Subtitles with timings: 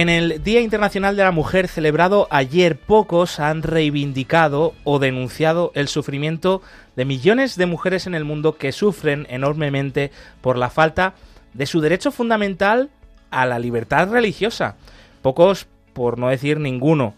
[0.00, 5.88] En el Día Internacional de la Mujer celebrado ayer, pocos han reivindicado o denunciado el
[5.88, 6.62] sufrimiento
[6.96, 11.12] de millones de mujeres en el mundo que sufren enormemente por la falta
[11.52, 12.88] de su derecho fundamental
[13.30, 14.76] a la libertad religiosa.
[15.20, 17.14] Pocos, por no decir ninguno.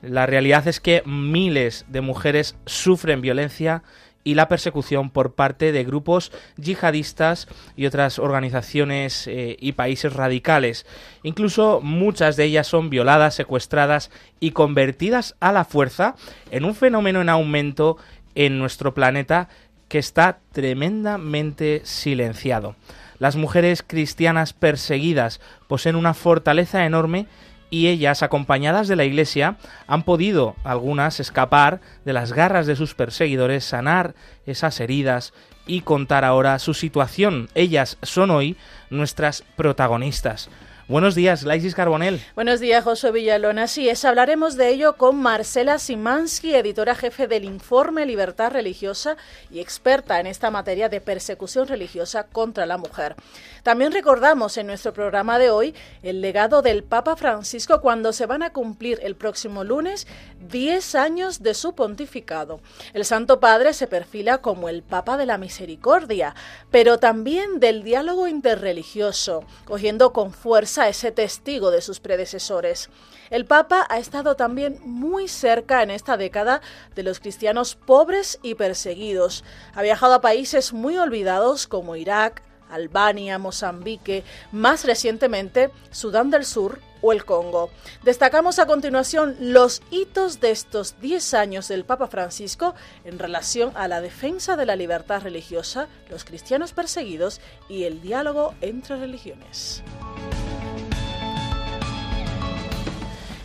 [0.00, 3.82] La realidad es que miles de mujeres sufren violencia
[4.24, 10.86] y la persecución por parte de grupos yihadistas y otras organizaciones eh, y países radicales.
[11.22, 14.10] Incluso muchas de ellas son violadas, secuestradas
[14.40, 16.14] y convertidas a la fuerza
[16.50, 17.96] en un fenómeno en aumento
[18.34, 19.48] en nuestro planeta
[19.88, 22.76] que está tremendamente silenciado.
[23.18, 27.26] Las mujeres cristianas perseguidas poseen una fortaleza enorme
[27.72, 29.56] y ellas, acompañadas de la Iglesia,
[29.86, 35.32] han podido, algunas, escapar de las garras de sus perseguidores, sanar esas heridas
[35.66, 37.48] y contar ahora su situación.
[37.54, 38.58] Ellas son hoy
[38.90, 40.50] nuestras protagonistas.
[40.92, 42.20] Buenos días, Laisis Carbonel.
[42.34, 43.62] Buenos días, José Villalona.
[43.62, 49.16] Así es, hablaremos de ello con Marcela Simansky, editora jefe del informe Libertad Religiosa
[49.50, 53.16] y experta en esta materia de persecución religiosa contra la mujer.
[53.62, 58.42] También recordamos en nuestro programa de hoy el legado del Papa Francisco cuando se van
[58.42, 60.06] a cumplir el próximo lunes
[60.50, 62.60] 10 años de su pontificado.
[62.92, 66.34] El Santo Padre se perfila como el Papa de la Misericordia,
[66.70, 72.90] pero también del diálogo interreligioso, cogiendo con fuerza ese testigo de sus predecesores.
[73.30, 76.60] El Papa ha estado también muy cerca en esta década
[76.94, 79.44] de los cristianos pobres y perseguidos.
[79.74, 86.80] Ha viajado a países muy olvidados como Irak, Albania, Mozambique, más recientemente Sudán del Sur
[87.02, 87.70] o el Congo.
[88.02, 93.88] Destacamos a continuación los hitos de estos 10 años del Papa Francisco en relación a
[93.88, 99.82] la defensa de la libertad religiosa, los cristianos perseguidos y el diálogo entre religiones.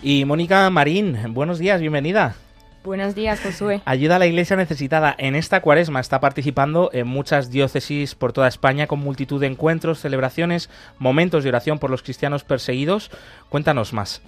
[0.09, 2.34] Y Mónica Marín, buenos días, bienvenida.
[2.85, 3.81] Buenos días, Josué.
[3.84, 6.00] Ayuda a la Iglesia necesitada en esta cuaresma.
[6.00, 11.50] Está participando en muchas diócesis por toda España con multitud de encuentros, celebraciones, momentos de
[11.50, 13.12] oración por los cristianos perseguidos.
[13.50, 14.22] Cuéntanos más.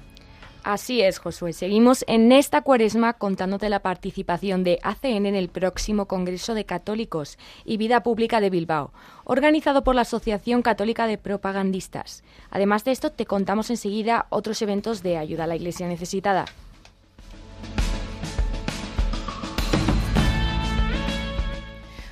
[0.64, 1.54] Así es, Josué.
[1.54, 7.38] Seguimos en esta cuaresma contándote la participación de ACN en el próximo Congreso de Católicos
[7.64, 8.92] y Vida Pública de Bilbao,
[9.24, 12.24] organizado por la Asociación Católica de Propagandistas.
[12.52, 16.46] Además de esto, te contamos enseguida otros eventos de ayuda a la Iglesia necesitada.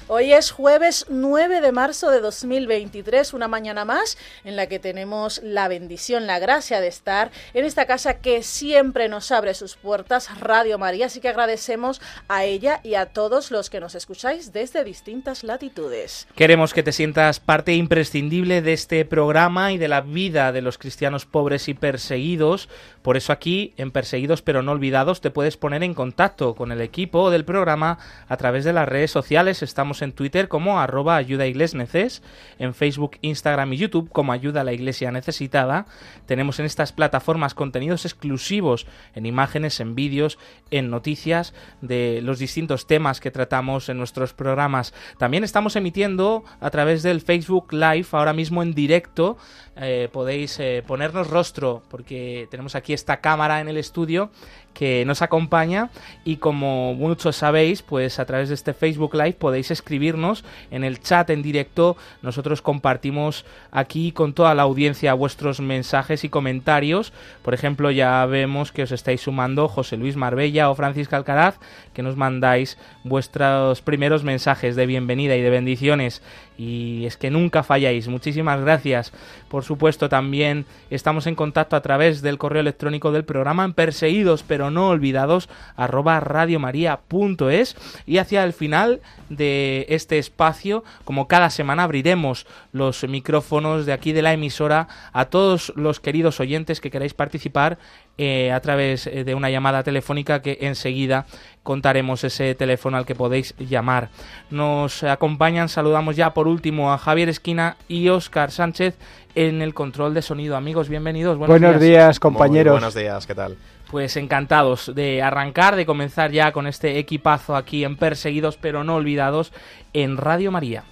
[0.09, 5.41] Hoy es jueves 9 de marzo de 2023, una mañana más en la que tenemos
[5.43, 10.29] la bendición, la gracia de estar en esta casa que siempre nos abre sus puertas,
[10.39, 14.85] Radio María, así que agradecemos a ella y a todos los que nos escucháis desde
[14.85, 16.25] distintas latitudes.
[16.35, 20.77] Queremos que te sientas parte imprescindible de este programa y de la vida de los
[20.77, 22.69] cristianos pobres y perseguidos,
[23.01, 26.79] por eso aquí en Perseguidos pero no olvidados te puedes poner en contacto con el
[26.79, 27.97] equipo del programa
[28.29, 32.21] a través de las redes sociales, estamos en Twitter como arroba ayuda neces,
[32.59, 35.85] en Facebook, Instagram y YouTube como ayuda a la iglesia necesitada.
[36.25, 40.37] Tenemos en estas plataformas contenidos exclusivos en imágenes, en vídeos,
[40.71, 44.93] en noticias de los distintos temas que tratamos en nuestros programas.
[45.17, 49.37] También estamos emitiendo a través del Facebook Live ahora mismo en directo.
[49.75, 54.31] Eh, podéis eh, ponernos rostro porque tenemos aquí esta cámara en el estudio
[54.77, 55.89] que nos acompaña
[56.23, 61.01] y como muchos sabéis, pues a través de este Facebook Live podéis escribirnos en el
[61.01, 61.97] chat en directo.
[62.21, 67.11] Nosotros compartimos aquí con toda la audiencia vuestros mensajes y comentarios.
[67.41, 71.55] Por ejemplo, ya vemos que os estáis sumando José Luis Marbella o Francisca Alcaraz,
[71.95, 76.21] que nos mandáis vuestros primeros mensajes de bienvenida y de bendiciones
[76.57, 78.07] y es que nunca falláis.
[78.07, 79.11] Muchísimas gracias.
[79.47, 84.43] Por supuesto, también estamos en contacto a través del correo electrónico del programa en perseguidos
[84.47, 87.75] pero no olvidados arroba radiomaria.es
[88.05, 94.13] y hacia el final de este espacio, como cada semana, abriremos los micrófonos de aquí
[94.13, 97.77] de la emisora a todos los queridos oyentes que queráis participar
[98.17, 101.27] eh, a través eh, de una llamada telefónica que enseguida
[101.61, 104.09] contaremos ese teléfono al que podéis llamar.
[104.49, 108.95] Nos acompañan, saludamos ya por último a Javier Esquina y Óscar Sánchez
[109.35, 110.55] en el control de sonido.
[110.55, 111.37] Amigos, bienvenidos.
[111.37, 112.19] Buenos, días.
[112.19, 112.73] compañeros.
[112.73, 113.55] buenos días, ¿qué tal?
[113.89, 118.95] Pues encantados de arrancar, de comenzar ya con este equipazo aquí en Perseguidos pero no
[118.95, 119.53] olvidados
[119.93, 120.83] en Radio María.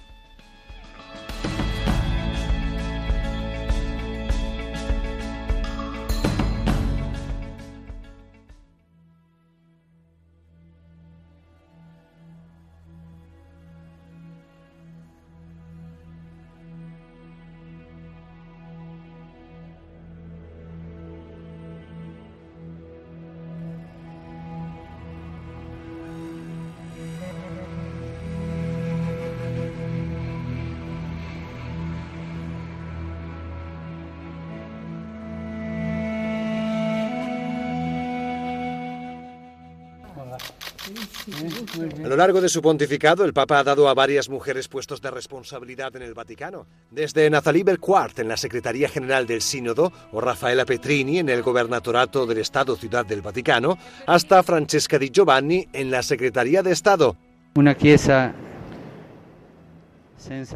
[42.46, 46.14] De su pontificado, el Papa ha dado a varias mujeres puestos de responsabilidad en el
[46.14, 51.42] Vaticano, desde Nathalie Belquart en la Secretaría General del Sínodo o Rafaela Petrini en el
[51.42, 53.76] Gobernatorato del Estado Ciudad del Vaticano,
[54.06, 57.16] hasta Francesca Di Giovanni en la Secretaría de Estado.
[57.56, 57.76] Una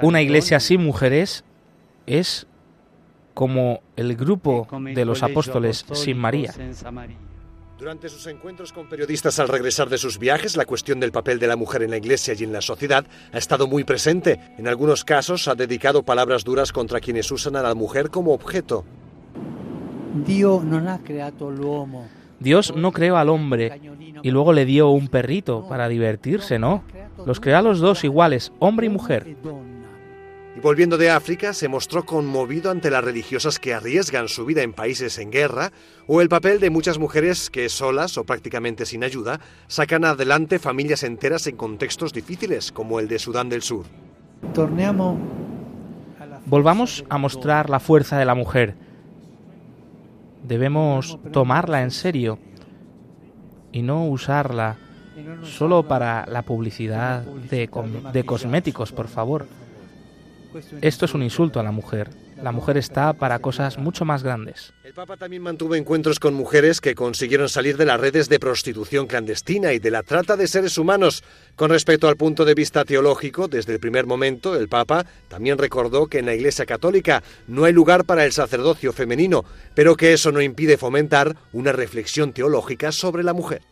[0.00, 1.42] Una iglesia sin mujeres
[2.06, 2.46] es
[3.34, 6.54] como el grupo de los apóstoles sin María.
[7.81, 11.47] Durante sus encuentros con periodistas al regresar de sus viajes, la cuestión del papel de
[11.47, 14.38] la mujer en la Iglesia y en la sociedad ha estado muy presente.
[14.59, 18.85] En algunos casos ha dedicado palabras duras contra quienes usan a la mujer como objeto.
[22.38, 23.81] Dios no creó al hombre
[24.23, 26.85] y luego le dio un perrito para divertirse, ¿no?
[27.25, 29.37] Los creó a los dos iguales, hombre y mujer.
[30.62, 35.19] Volviendo de África, se mostró conmovido ante las religiosas que arriesgan su vida en países
[35.19, 35.73] en guerra
[36.07, 41.03] o el papel de muchas mujeres que solas o prácticamente sin ayuda sacan adelante familias
[41.03, 43.87] enteras en contextos difíciles como el de Sudán del Sur.
[46.45, 48.75] Volvamos a mostrar la fuerza de la mujer.
[50.47, 52.39] Debemos tomarla en serio
[53.73, 54.77] y no usarla
[55.43, 57.71] solo para la publicidad de,
[58.12, 59.47] de cosméticos, por favor.
[60.81, 62.11] Esto es un insulto a la mujer.
[62.43, 64.73] La mujer está para cosas mucho más grandes.
[64.82, 69.06] El Papa también mantuvo encuentros con mujeres que consiguieron salir de las redes de prostitución
[69.06, 71.23] clandestina y de la trata de seres humanos.
[71.55, 76.06] Con respecto al punto de vista teológico, desde el primer momento, el Papa también recordó
[76.06, 79.44] que en la Iglesia Católica no hay lugar para el sacerdocio femenino,
[79.75, 83.62] pero que eso no impide fomentar una reflexión teológica sobre la mujer.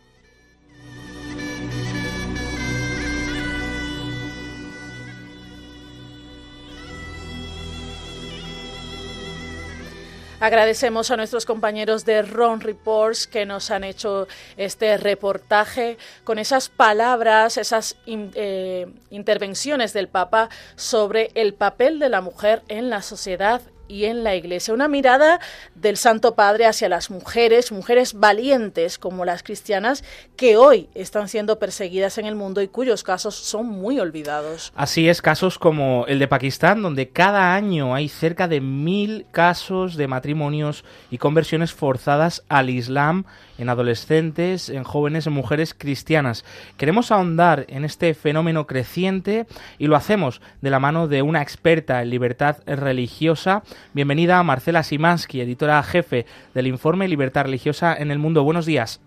[10.40, 16.68] Agradecemos a nuestros compañeros de Ron Reports que nos han hecho este reportaje con esas
[16.68, 23.62] palabras, esas eh, intervenciones del Papa sobre el papel de la mujer en la sociedad
[23.88, 24.74] y en la Iglesia.
[24.74, 25.40] Una mirada
[25.74, 30.04] del Santo Padre hacia las mujeres, mujeres valientes como las cristianas,
[30.36, 34.72] que hoy están siendo perseguidas en el mundo y cuyos casos son muy olvidados.
[34.76, 39.96] Así es, casos como el de Pakistán, donde cada año hay cerca de mil casos
[39.96, 43.24] de matrimonios y conversiones forzadas al Islam
[43.58, 46.44] en adolescentes, en jóvenes, en mujeres cristianas.
[46.76, 49.46] Queremos ahondar en este fenómeno creciente
[49.78, 53.62] y lo hacemos de la mano de una experta en libertad religiosa.
[53.94, 58.44] Bienvenida a Marcela Simansky, editora jefe del informe Libertad Religiosa en el Mundo.
[58.44, 59.00] Buenos días.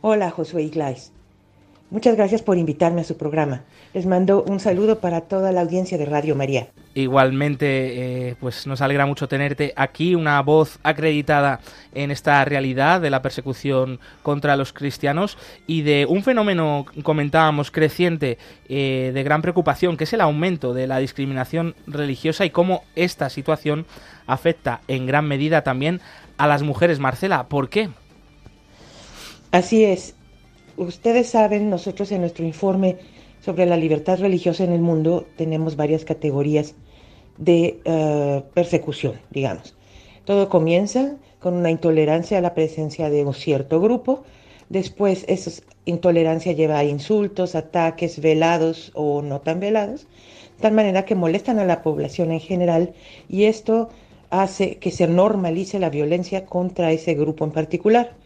[0.00, 1.13] Hola, Josué Iglesias.
[1.94, 3.62] Muchas gracias por invitarme a su programa.
[3.92, 6.66] Les mando un saludo para toda la audiencia de Radio María.
[6.94, 11.60] Igualmente, eh, pues nos alegra mucho tenerte aquí, una voz acreditada
[11.94, 18.38] en esta realidad de la persecución contra los cristianos y de un fenómeno, comentábamos, creciente
[18.68, 23.30] eh, de gran preocupación, que es el aumento de la discriminación religiosa y cómo esta
[23.30, 23.86] situación
[24.26, 26.00] afecta en gran medida también
[26.38, 26.98] a las mujeres.
[26.98, 27.88] Marcela, ¿por qué?
[29.52, 30.16] Así es
[30.76, 32.96] ustedes saben, nosotros en nuestro informe
[33.40, 36.74] sobre la libertad religiosa en el mundo tenemos varias categorías
[37.36, 39.76] de eh, persecución, digamos.
[40.24, 44.22] Todo comienza con una intolerancia a la presencia de un cierto grupo,
[44.70, 50.06] después esa intolerancia lleva a insultos, ataques velados o no tan velados,
[50.56, 52.94] de tal manera que molestan a la población en general
[53.28, 53.90] y esto
[54.30, 58.16] hace que se normalice la violencia contra ese grupo en particular.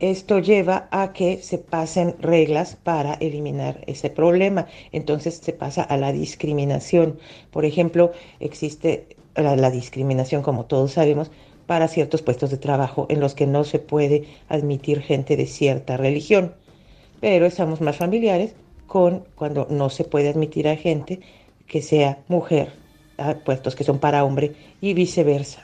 [0.00, 4.66] Esto lleva a que se pasen reglas para eliminar ese problema.
[4.92, 7.18] Entonces se pasa a la discriminación.
[7.50, 11.30] Por ejemplo, existe la, discriminación, como todos sabemos,
[11.66, 15.96] para ciertos puestos de trabajo en los que no se puede admitir gente de cierta
[15.96, 16.54] religión.
[17.20, 18.54] Pero estamos más familiares
[18.86, 21.20] con cuando no se puede admitir a gente
[21.66, 22.72] que sea mujer
[23.16, 25.62] a puestos que son para hombre y viceversa.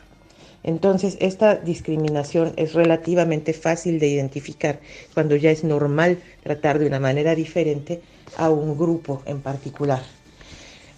[0.62, 4.80] Entonces, esta discriminación es relativamente fácil de identificar
[5.14, 8.02] cuando ya es normal tratar de una manera diferente
[8.36, 10.02] a un grupo en particular.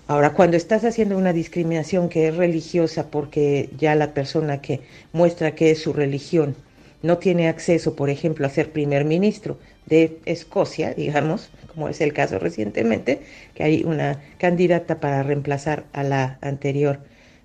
[0.08, 4.80] Ahora, cuando estás haciendo una discriminación que es religiosa porque ya la persona que
[5.12, 6.56] muestra que es su religión
[7.02, 12.12] no tiene acceso, por ejemplo, a ser primer ministro de Escocia, digamos, como es el
[12.12, 13.22] caso recientemente,
[13.54, 17.00] que hay una candidata para reemplazar a la anterior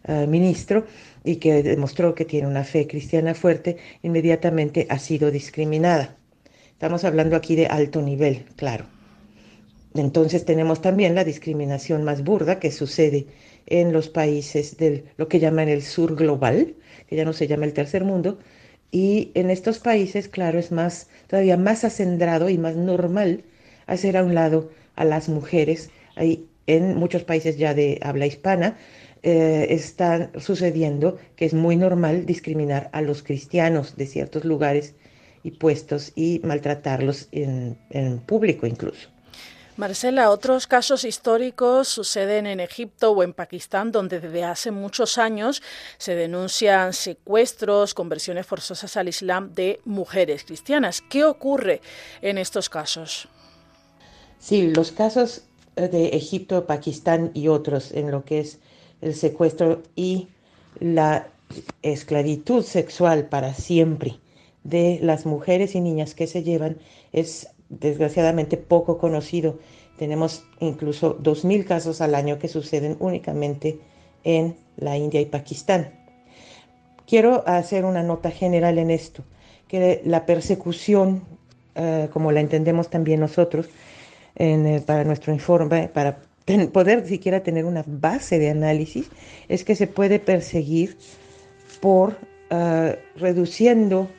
[0.07, 0.85] uh, ministro
[1.27, 6.15] y que demostró que tiene una fe cristiana fuerte, inmediatamente ha sido discriminada.
[6.71, 8.85] Estamos hablando aquí de alto nivel, claro.
[9.93, 13.27] Entonces tenemos también la discriminación más burda que sucede
[13.65, 16.75] en los países de lo que llaman el sur global,
[17.07, 18.39] que ya no se llama el tercer mundo,
[18.89, 23.43] y en estos países, claro, es más, todavía más acendrado y más normal
[23.85, 25.89] hacer a un lado a las mujeres.
[26.15, 28.77] Hay en muchos países ya de habla hispana
[29.23, 34.95] eh, está sucediendo que es muy normal discriminar a los cristianos de ciertos lugares
[35.43, 39.09] y puestos y maltratarlos en, en público incluso.
[39.77, 45.61] Marcela, otros casos históricos suceden en Egipto o en Pakistán, donde desde hace muchos años
[45.99, 51.03] se denuncian secuestros, conversiones forzosas al Islam de mujeres cristianas.
[51.07, 51.81] ¿Qué ocurre
[52.23, 53.29] en estos casos?
[54.39, 55.43] Sí, los casos
[55.75, 58.59] eh, de Egipto, Pakistán y otros en lo que es
[59.01, 60.27] el secuestro y
[60.79, 61.27] la
[61.81, 64.19] esclavitud sexual para siempre
[64.63, 66.77] de las mujeres y niñas que se llevan
[67.13, 69.59] es desgraciadamente poco conocido.
[69.97, 73.79] Tenemos incluso 2.000 casos al año que suceden únicamente
[74.23, 75.91] en la India y Pakistán.
[77.07, 79.23] Quiero hacer una nota general en esto,
[79.67, 81.23] que la persecución,
[81.75, 83.69] uh, como la entendemos también nosotros,
[84.35, 86.19] en, eh, para nuestro informe, para
[86.71, 89.09] poder siquiera tener una base de análisis,
[89.47, 90.97] es que se puede perseguir
[91.81, 92.17] por
[92.51, 94.09] uh, reduciendo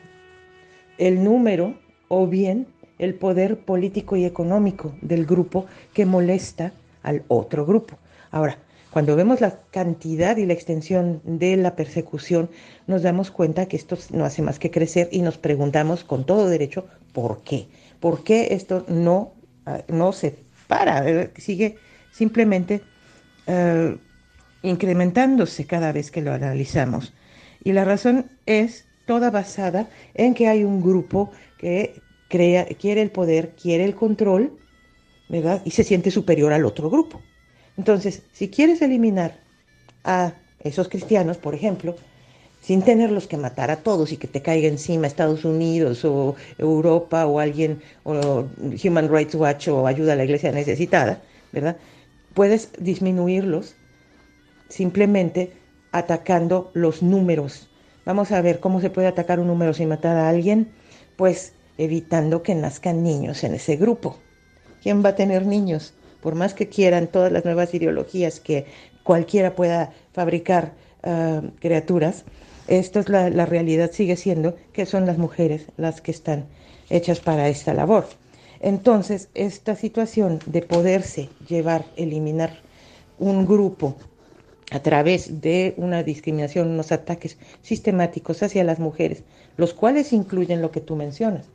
[0.99, 2.67] el número o bien
[2.99, 7.97] el poder político y económico del grupo que molesta al otro grupo.
[8.31, 8.59] Ahora,
[8.91, 12.51] cuando vemos la cantidad y la extensión de la persecución,
[12.87, 16.49] nos damos cuenta que esto no hace más que crecer y nos preguntamos con todo
[16.49, 17.69] derecho por qué.
[18.01, 19.35] ¿Por qué esto no,
[19.67, 20.35] uh, no se
[20.67, 21.31] para?
[21.37, 21.77] Sigue
[22.13, 22.83] simplemente
[23.47, 23.97] uh,
[24.63, 27.13] incrementándose cada vez que lo analizamos.
[27.63, 33.11] Y la razón es toda basada en que hay un grupo que crea, quiere el
[33.11, 34.59] poder, quiere el control,
[35.29, 35.63] ¿verdad?
[35.65, 37.21] Y se siente superior al otro grupo.
[37.77, 39.39] Entonces, si quieres eliminar
[40.05, 41.97] a esos cristianos, por ejemplo,
[42.61, 47.27] sin tenerlos que matar a todos y que te caiga encima Estados Unidos o Europa
[47.27, 48.47] o alguien, o
[48.85, 51.23] Human Rights Watch o ayuda a la iglesia necesitada,
[51.53, 51.77] ¿verdad?
[52.35, 53.75] Puedes disminuirlos
[54.69, 55.53] simplemente
[55.93, 57.69] atacando los números.
[58.05, 60.71] Vamos a ver cómo se puede atacar un número sin matar a alguien.
[61.17, 64.19] Pues evitando que nazcan niños en ese grupo.
[64.83, 65.95] ¿Quién va a tener niños?
[66.21, 68.67] Por más que quieran todas las nuevas ideologías que
[69.05, 70.73] cualquiera pueda fabricar
[71.05, 72.25] uh, criaturas,
[72.67, 76.47] esto es la realidad, sigue siendo que son las mujeres las que están
[76.91, 78.07] hechas para esta labor.
[78.61, 82.59] Entonces, esta situación de poderse llevar, eliminar
[83.19, 83.97] un grupo
[84.71, 89.23] a través de una discriminación, unos ataques sistemáticos hacia las mujeres,
[89.57, 91.47] los cuales incluyen lo que tú mencionas,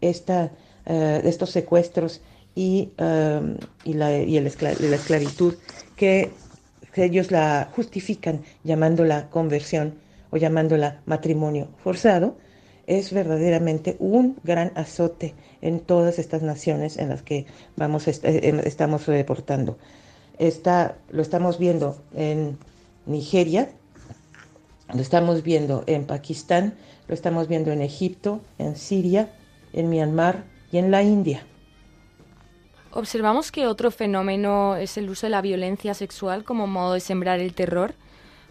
[0.00, 0.52] esta,
[0.86, 2.22] uh, estos secuestros
[2.54, 5.54] y, uh, y, la, y el la esclavitud
[5.96, 6.30] que
[6.94, 9.94] ellos la justifican llamándola conversión
[10.30, 12.36] o llamándola matrimonio forzado,
[12.98, 17.46] es verdaderamente un gran azote en todas estas naciones en las que
[17.76, 19.78] vamos est estamos reportando.
[20.38, 22.58] Esta, lo estamos viendo en
[23.06, 23.70] Nigeria,
[24.92, 26.74] lo estamos viendo en Pakistán,
[27.08, 29.30] lo estamos viendo en Egipto, en Siria,
[29.72, 31.44] en Myanmar y en la India.
[32.90, 37.40] Observamos que otro fenómeno es el uso de la violencia sexual como modo de sembrar
[37.40, 37.94] el terror,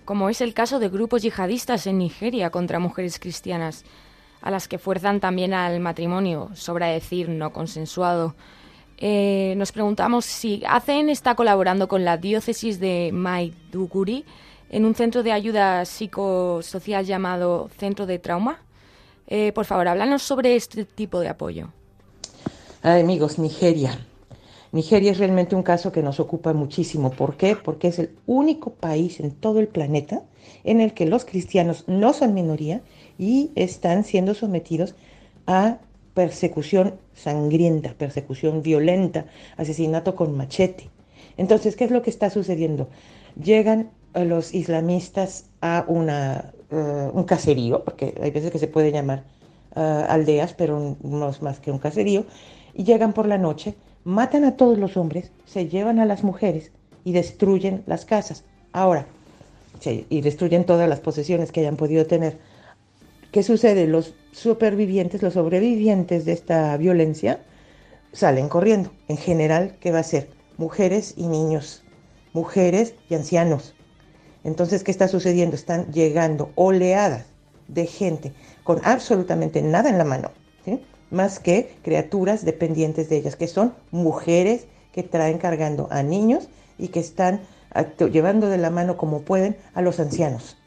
[0.04, 3.86] como es el caso de grupos yihadistas en Nigeria contra mujeres cristianas,
[4.42, 8.36] a las que fuerzan también al matrimonio, sobra decir, no consensuado.
[8.98, 14.26] Eh, nos preguntamos si ACN está colaborando con la diócesis de Maiduguri
[14.70, 18.60] en un centro de ayuda psicosocial llamado Centro de Trauma.
[19.28, 21.70] Eh, por favor, háblanos sobre este tipo de apoyo.
[22.84, 23.98] Ay, amigos, Nigeria.
[24.72, 27.12] Nigeria es realmente un caso que nos ocupa muchísimo.
[27.12, 27.56] ¿Por qué?
[27.56, 30.22] Porque es el único país en todo el planeta
[30.64, 32.82] en el que los cristianos no son minoría
[33.22, 34.96] y están siendo sometidos
[35.46, 35.78] a
[36.16, 40.90] persecución sangrienta, persecución violenta, asesinato con machete.
[41.38, 42.90] Entonces, ¿qué es lo que está sucediendo?
[43.42, 49.24] Llegan los islamistas a una, eh, un caserío, porque hay veces que se puede llamar
[49.76, 52.26] eh, aldeas, pero no es más que un caserío,
[52.74, 56.72] y llegan por la noche, matan a todos los hombres, se llevan a las mujeres
[57.04, 58.46] y destruyen las casas.
[58.74, 59.06] Ahora,
[60.10, 62.38] y destruyen todas las posesiones que hayan podido tener.
[63.32, 63.88] ¿Qué sucede?
[63.88, 67.40] Los supervivientes, los sobrevivientes de esta violencia,
[68.12, 68.92] salen corriendo.
[69.08, 70.30] En general, ¿qué va a ser?
[70.58, 71.82] Mujeres y niños,
[72.34, 73.74] mujeres y ancianos.
[74.44, 75.56] Entonces, ¿qué está sucediendo?
[75.56, 77.26] Están llegando oleadas
[77.70, 78.34] de gente
[78.66, 80.32] con absolutamente nada en la mano,
[81.10, 86.90] más que criaturas dependientes de ellas, que son mujeres que traen cargando a niños y
[86.90, 87.42] que están
[88.12, 90.58] llevando de la mano como pueden a los ancianos.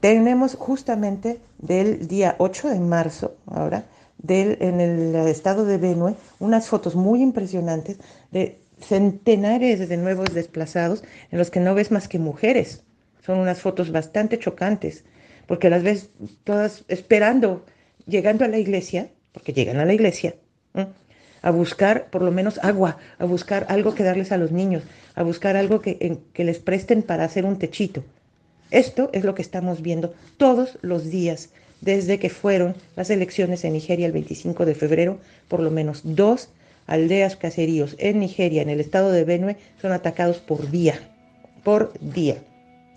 [0.00, 3.84] Tenemos justamente del día 8 de marzo, ahora,
[4.16, 7.98] del, en el estado de Benue, unas fotos muy impresionantes
[8.30, 12.82] de centenares de nuevos desplazados en los que no ves más que mujeres.
[13.24, 15.04] Son unas fotos bastante chocantes,
[15.46, 16.08] porque las ves
[16.44, 17.66] todas esperando,
[18.06, 20.34] llegando a la iglesia, porque llegan a la iglesia,
[21.42, 24.82] a buscar por lo menos agua, a buscar algo que darles a los niños,
[25.14, 28.02] a buscar algo que, que les presten para hacer un techito.
[28.70, 31.50] Esto es lo que estamos viendo todos los días
[31.80, 36.50] desde que fueron las elecciones en Nigeria el 25 de febrero, por lo menos dos
[36.86, 41.00] aldeas caseríos en Nigeria, en el estado de Benue, son atacados por día,
[41.62, 42.38] por día.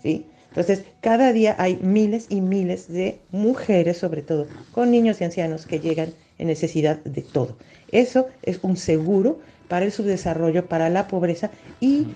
[0.02, 0.26] ¿sí?
[0.48, 5.66] Entonces, cada día hay miles y miles de mujeres, sobre todo, con niños y ancianos
[5.66, 7.56] que llegan en necesidad de todo.
[7.90, 11.50] Eso es un seguro para el subdesarrollo, para la pobreza
[11.80, 12.08] y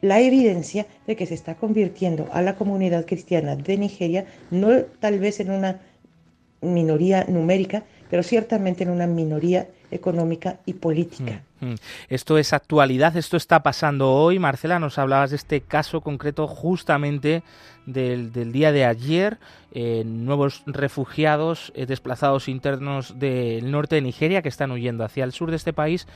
[0.00, 5.18] la evidencia de que se está convirtiendo a la comunidad cristiana de Nigeria, no tal
[5.18, 5.80] vez en una
[6.60, 11.42] minoría numérica, pero ciertamente en una minoría económica y política.
[11.60, 11.74] Mm, mm.
[12.08, 14.38] Esto es actualidad, esto está pasando hoy.
[14.38, 17.42] Marcela, nos hablabas de este caso concreto justamente
[17.86, 19.38] del, día de ayer,
[19.72, 25.32] eh, nuevos refugiados, eh, desplazados internos del norte de Nigeria que están huyendo hacia el
[25.32, 26.06] sur de este país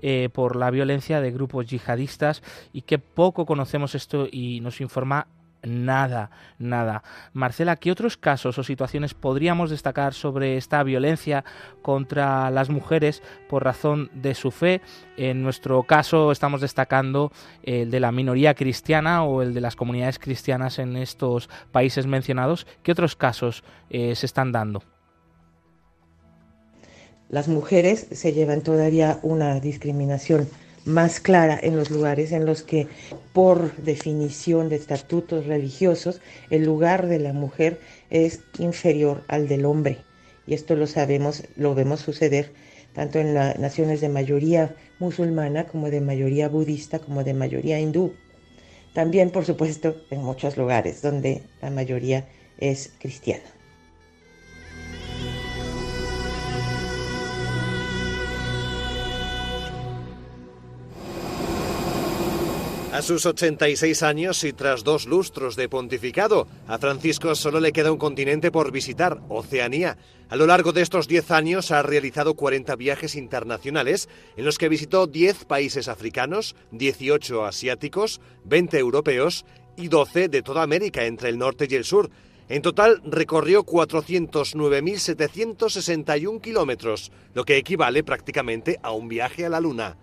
[0.00, 5.26] eh, por la violencia de grupos yihadistas y que poco conocemos esto y nos informa
[5.62, 7.02] nada, nada.
[7.32, 11.44] Marcela, ¿qué otros casos o situaciones podríamos destacar sobre esta violencia
[11.82, 14.80] contra las mujeres por razón de su fe?
[15.16, 17.32] En nuestro caso estamos destacando
[17.62, 22.66] el de la minoría cristiana o el de las comunidades cristianas en estos países mencionados.
[22.82, 24.82] ¿Qué otros casos eh, se están dando?
[27.28, 30.48] Las mujeres se llevan todavía una discriminación
[30.84, 32.88] más clara en los lugares en los que,
[33.34, 39.98] por definición de estatutos religiosos, el lugar de la mujer es inferior al del hombre.
[40.46, 42.52] Y esto lo sabemos, lo vemos suceder
[42.94, 48.14] tanto en las naciones de mayoría musulmana como de mayoría budista como de mayoría hindú.
[48.94, 52.26] También, por supuesto, en muchos lugares donde la mayoría
[52.58, 53.57] es cristiana.
[62.98, 67.92] A sus 86 años y tras dos lustros de pontificado, a Francisco solo le queda
[67.92, 69.96] un continente por visitar, Oceanía.
[70.28, 74.68] A lo largo de estos 10 años ha realizado 40 viajes internacionales en los que
[74.68, 79.44] visitó 10 países africanos, 18 asiáticos, 20 europeos
[79.76, 82.10] y 12 de toda América entre el norte y el sur.
[82.48, 89.96] En total recorrió 409.761 kilómetros, lo que equivale prácticamente a un viaje a la Luna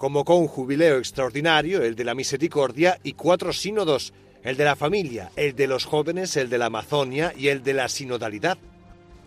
[0.00, 5.30] convocó un jubileo extraordinario, el de la misericordia, y cuatro sínodos, el de la familia,
[5.36, 8.56] el de los jóvenes, el de la Amazonia y el de la sinodalidad.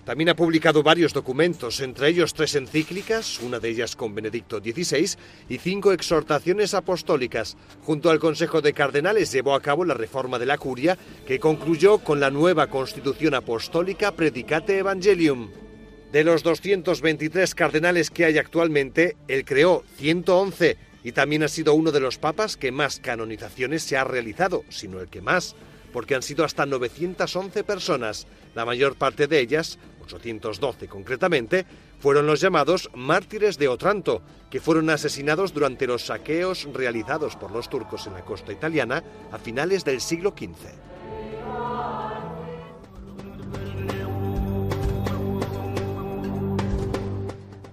[0.03, 5.11] También ha publicado varios documentos, entre ellos tres encíclicas, una de ellas con Benedicto XVI,
[5.47, 7.55] y cinco exhortaciones apostólicas.
[7.83, 11.99] Junto al Consejo de Cardenales llevó a cabo la reforma de la curia, que concluyó
[11.99, 15.49] con la nueva Constitución Apostólica Predicate Evangelium.
[16.13, 21.91] De los 223 cardenales que hay actualmente, él creó 111 y también ha sido uno
[21.91, 25.55] de los papas que más canonizaciones se ha realizado, sino el que más,
[25.91, 31.65] porque han sido hasta 911 personas, la mayor parte de ellas, 812 concretamente,
[31.97, 34.21] fueron los llamados mártires de Otranto,
[34.51, 39.39] que fueron asesinados durante los saqueos realizados por los turcos en la costa italiana a
[39.39, 42.12] finales del siglo XV.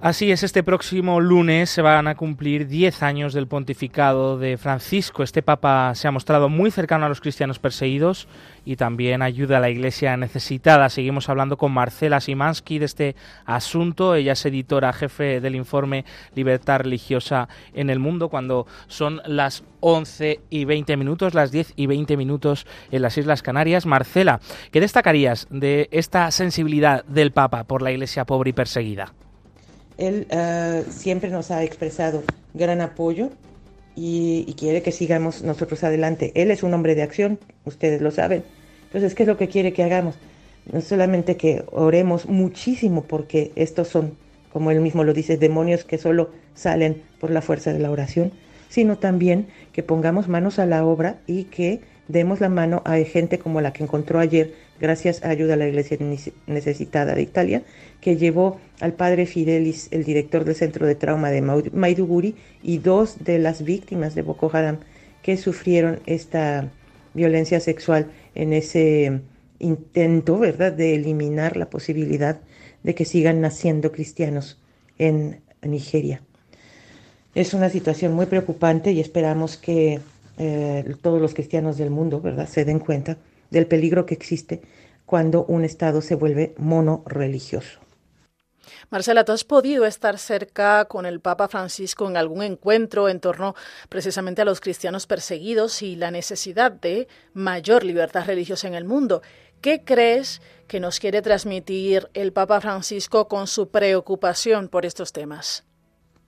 [0.02, 5.22] Así es, este próximo lunes se van a cumplir 10 años del pontificado de Francisco.
[5.22, 8.26] Este papa se ha mostrado muy cercano a los cristianos perseguidos
[8.64, 10.88] y también ayuda a la iglesia necesitada.
[10.88, 14.14] Seguimos hablando con Marcela Simansky de este asunto.
[14.14, 20.40] Ella es editora jefe del informe Libertad Religiosa en el Mundo cuando son las 11
[20.48, 23.84] y 20 minutos, las 10 y 20 minutos en las Islas Canarias.
[23.84, 24.40] Marcela,
[24.72, 29.12] ¿qué destacarías de esta sensibilidad del papa por la iglesia pobre y perseguida?
[30.00, 32.22] Él uh, siempre nos ha expresado
[32.54, 33.30] gran apoyo
[33.94, 36.32] y, y, quiere que sigamos nosotros adelante.
[36.34, 38.42] Él es un hombre de acción, ustedes lo saben.
[38.84, 40.16] Entonces, ¿qué es lo que quiere que hagamos?
[40.72, 44.16] No solamente que oremos muchísimo porque estos son,
[44.52, 48.32] como él mismo lo dice, demonios que solo salen por la fuerza de la oración,
[48.68, 51.80] sino también que pongamos manos a la obra y que
[52.12, 55.68] demos la mano a gente como la que encontró ayer, gracias a ayuda a la
[55.68, 55.98] Iglesia
[56.46, 57.62] Necesitada de Italia,
[58.00, 63.24] que llevó al padre Fidelis, el director del centro de trauma de Maiduguri, y dos
[63.24, 64.78] de las víctimas de Boko Haram
[65.22, 66.70] que sufrieron esta
[67.14, 69.20] violencia sexual en ese
[69.58, 72.40] intento, ¿verdad?, de eliminar la posibilidad
[72.82, 74.58] de que sigan naciendo cristianos
[74.98, 76.22] en Nigeria.
[77.34, 80.00] Es una situación muy preocupante y esperamos que
[80.42, 83.18] eh, todos los cristianos del mundo, ¿verdad?, se den cuenta
[83.50, 84.62] del peligro que existe
[85.04, 87.80] cuando un Estado se vuelve monorreligioso.
[88.88, 93.54] Marcela, ¿tú has podido estar cerca con el Papa Francisco en algún encuentro en torno
[93.90, 99.20] precisamente a los cristianos perseguidos y la necesidad de mayor libertad religiosa en el mundo?
[99.60, 105.64] ¿Qué crees que nos quiere transmitir el Papa Francisco con su preocupación por estos temas?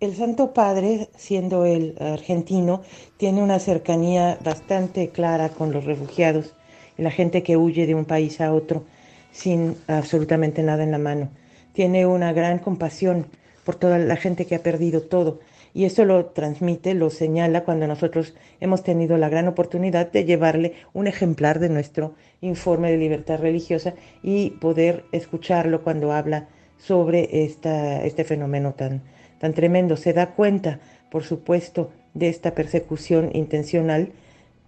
[0.03, 2.83] El Santo Padre, siendo el argentino,
[3.19, 6.55] tiene una cercanía bastante clara con los refugiados
[6.99, 8.83] y la gente que huye de un país a otro
[9.31, 11.31] sin absolutamente nada en la mano
[11.73, 13.27] tiene una gran compasión
[13.65, 15.39] por toda la gente que ha perdido todo.
[15.73, 20.73] Y eso lo transmite, lo señala cuando nosotros hemos tenido la gran oportunidad de llevarle
[20.95, 28.05] un ejemplar de nuestro informe de libertad religiosa y poder escucharlo cuando habla sobre esta,
[28.05, 29.03] este fenómeno tan,
[29.43, 29.97] tan tremendo.
[29.97, 30.79] Se da cuenta,
[31.11, 34.13] por supuesto, de esta persecución intencional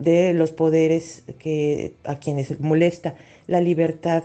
[0.00, 3.14] de los poderes que a quienes molesta
[3.46, 4.24] la libertad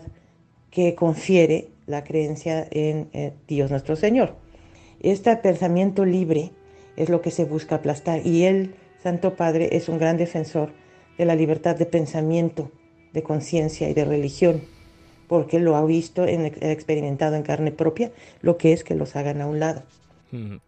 [0.71, 4.38] que confiere la creencia en eh, Dios nuestro Señor.
[5.01, 6.49] Este pensamiento libre
[6.97, 10.71] es lo que se busca aplastar y el Santo Padre es un gran defensor
[11.19, 12.71] de la libertad de pensamiento,
[13.13, 14.63] de conciencia y de religión,
[15.27, 19.15] porque lo ha visto, en, ha experimentado en carne propia lo que es que los
[19.15, 19.83] hagan a un lado.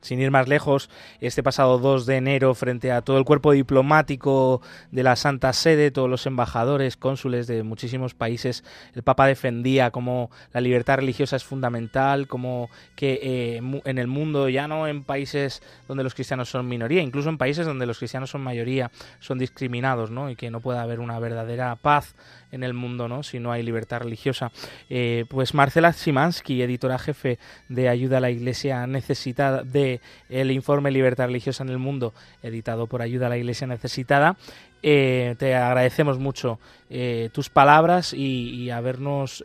[0.01, 4.61] Sin ir más lejos, este pasado 2 de enero, frente a todo el cuerpo diplomático
[4.91, 8.63] de la Santa Sede, todos los embajadores, cónsules de muchísimos países,
[8.95, 14.49] el Papa defendía como la libertad religiosa es fundamental, como que eh, en el mundo,
[14.49, 18.31] ya no en países donde los cristianos son minoría, incluso en países donde los cristianos
[18.31, 20.29] son mayoría, son discriminados, ¿no?
[20.29, 22.15] Y que no puede haber una verdadera paz
[22.51, 23.23] en el mundo, ¿no?
[23.23, 24.51] Si no hay libertad religiosa.
[24.89, 30.91] Eh, pues Marcela Simansky, editora jefe de Ayuda a la Iglesia Necesitada, de el informe
[30.91, 34.37] Libertad Religiosa en el Mundo, editado por Ayuda a la Iglesia Necesitada,
[34.83, 36.59] eh, te agradecemos mucho
[36.89, 39.43] eh, tus palabras y, habernos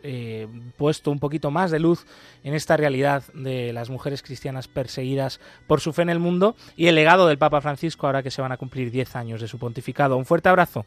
[0.77, 2.05] puesto un poquito más de luz
[2.43, 6.87] en esta realidad de las mujeres cristianas perseguidas por su fe en el mundo y
[6.87, 9.59] el legado del Papa Francisco ahora que se van a cumplir 10 años de su
[9.59, 10.17] pontificado.
[10.17, 10.85] Un fuerte abrazo.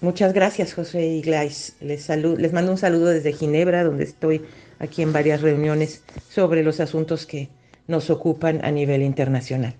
[0.00, 1.74] Muchas gracias, José Iglesias.
[1.80, 4.42] Les, les mando un saludo desde Ginebra, donde estoy
[4.78, 7.48] aquí en varias reuniones sobre los asuntos que
[7.86, 9.74] nos ocupan a nivel internacional.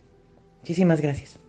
[0.61, 1.46] Muchísimas gracias.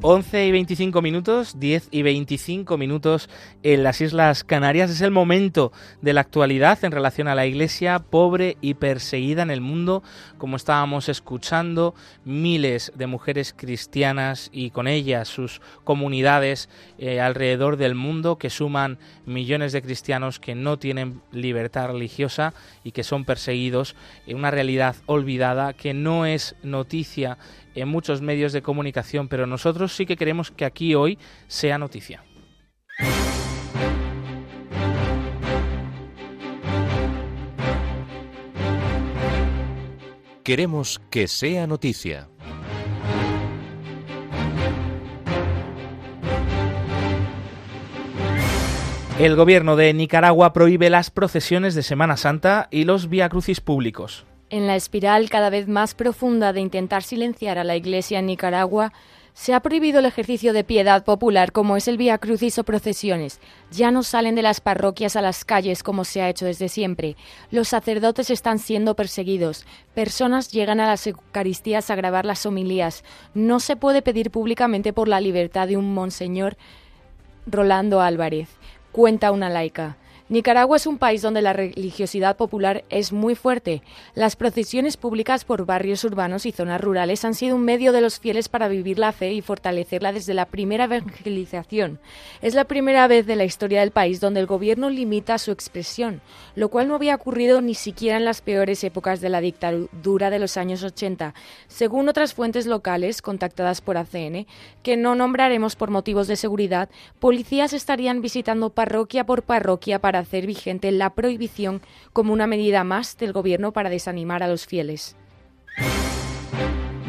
[0.00, 3.28] 11 y 25 minutos, 10 y 25 minutos
[3.64, 4.90] en las Islas Canarias.
[4.92, 9.50] Es el momento de la actualidad en relación a la iglesia pobre y perseguida en
[9.50, 10.04] el mundo.
[10.38, 17.96] Como estábamos escuchando, miles de mujeres cristianas y con ellas sus comunidades eh, alrededor del
[17.96, 23.96] mundo que suman millones de cristianos que no tienen libertad religiosa y que son perseguidos
[24.28, 27.36] en una realidad olvidada que no es noticia
[27.80, 32.22] en muchos medios de comunicación, pero nosotros sí que queremos que aquí hoy sea noticia.
[40.42, 42.28] Queremos que sea noticia.
[49.18, 54.24] El gobierno de Nicaragua prohíbe las procesiones de Semana Santa y los viacrucis públicos.
[54.50, 58.92] En la espiral cada vez más profunda de intentar silenciar a la Iglesia en Nicaragua,
[59.34, 63.40] se ha prohibido el ejercicio de piedad popular como es el Vía Crucis o procesiones.
[63.70, 67.16] Ya no salen de las parroquias a las calles como se ha hecho desde siempre.
[67.50, 69.66] Los sacerdotes están siendo perseguidos.
[69.94, 73.04] Personas llegan a las Eucaristías a grabar las homilías.
[73.34, 76.56] No se puede pedir públicamente por la libertad de un monseñor
[77.46, 78.48] Rolando Álvarez
[78.92, 79.96] cuenta una laica.
[80.30, 83.82] Nicaragua es un país donde la religiosidad popular es muy fuerte.
[84.14, 88.18] Las procesiones públicas por barrios urbanos y zonas rurales han sido un medio de los
[88.18, 91.98] fieles para vivir la fe y fortalecerla desde la primera evangelización.
[92.42, 96.20] Es la primera vez de la historia del país donde el gobierno limita su expresión,
[96.54, 100.38] lo cual no había ocurrido ni siquiera en las peores épocas de la dictadura de
[100.38, 101.32] los años 80,
[101.68, 104.46] según otras fuentes locales contactadas por ACN,
[104.82, 110.46] que no nombraremos por motivos de seguridad, policías estarían visitando parroquia por parroquia para hacer
[110.46, 111.80] vigente la prohibición
[112.12, 115.16] como una medida más del gobierno para desanimar a los fieles.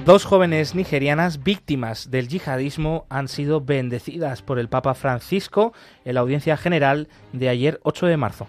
[0.05, 6.21] Dos jóvenes nigerianas víctimas del yihadismo han sido bendecidas por el Papa Francisco en la
[6.21, 8.47] audiencia general de ayer 8 de marzo.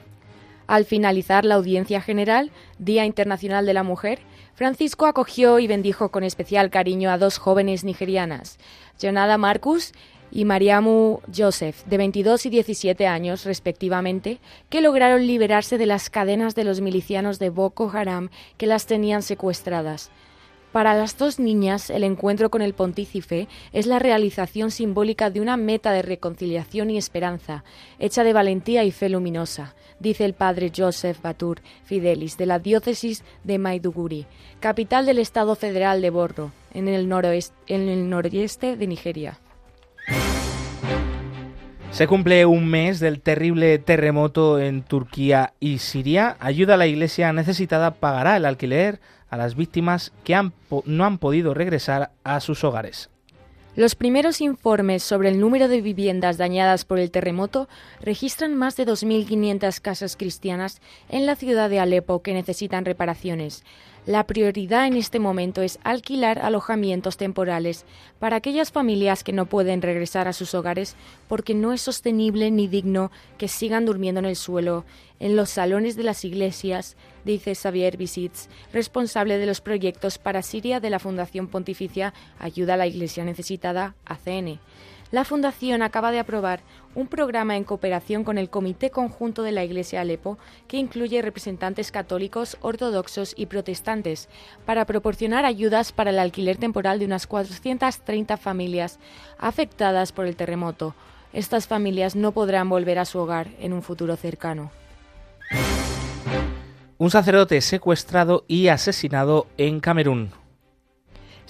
[0.67, 4.21] Al finalizar la audiencia general, Día Internacional de la Mujer,
[4.55, 8.57] Francisco acogió y bendijo con especial cariño a dos jóvenes nigerianas,
[9.01, 9.93] Jonada Marcus
[10.31, 14.39] y Mariamu Joseph, de 22 y 17 años respectivamente,
[14.69, 19.23] que lograron liberarse de las cadenas de los milicianos de Boko Haram que las tenían
[19.23, 20.11] secuestradas.
[20.73, 25.57] Para las dos niñas, el encuentro con el pontífice es la realización simbólica de una
[25.57, 27.65] meta de reconciliación y esperanza,
[27.99, 33.25] hecha de valentía y fe luminosa, dice el padre Joseph Batur Fidelis, de la diócesis
[33.43, 34.27] de Maiduguri,
[34.61, 39.41] capital del Estado federal de Borno, en el noroeste de Nigeria.
[41.91, 46.37] Se cumple un mes del terrible terremoto en Turquía y Siria.
[46.39, 50.41] Ayuda a la iglesia necesitada pagará el alquiler a las víctimas que
[50.87, 53.11] no han podido regresar a sus hogares.
[53.77, 57.69] Los primeros informes sobre el número de viviendas dañadas por el terremoto
[58.01, 63.65] registran más de 2.500 casas cristianas en la ciudad de Alepo que necesitan reparaciones.
[64.11, 67.85] La prioridad en este momento es alquilar alojamientos temporales
[68.19, 70.97] para aquellas familias que no pueden regresar a sus hogares
[71.29, 74.85] porque no es sostenible ni digno que sigan durmiendo en el suelo,
[75.21, 80.81] en los salones de las iglesias, dice Xavier Visits, responsable de los proyectos para Siria
[80.81, 84.59] de la Fundación Pontificia Ayuda a la Iglesia Necesitada, ACN.
[85.11, 86.61] La Fundación acaba de aprobar
[86.95, 91.91] un programa en cooperación con el Comité Conjunto de la Iglesia Alepo que incluye representantes
[91.91, 94.29] católicos, ortodoxos y protestantes
[94.65, 99.01] para proporcionar ayudas para el alquiler temporal de unas 430 familias
[99.37, 100.95] afectadas por el terremoto.
[101.33, 104.71] Estas familias no podrán volver a su hogar en un futuro cercano.
[106.99, 110.40] Un sacerdote secuestrado y asesinado en Camerún.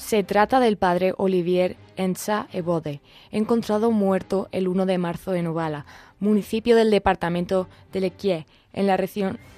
[0.00, 5.84] Se trata del padre Olivier Enza Ebode, encontrado muerto el 1 de marzo en Ovala,
[6.18, 8.98] municipio del departamento de Lequié, en la,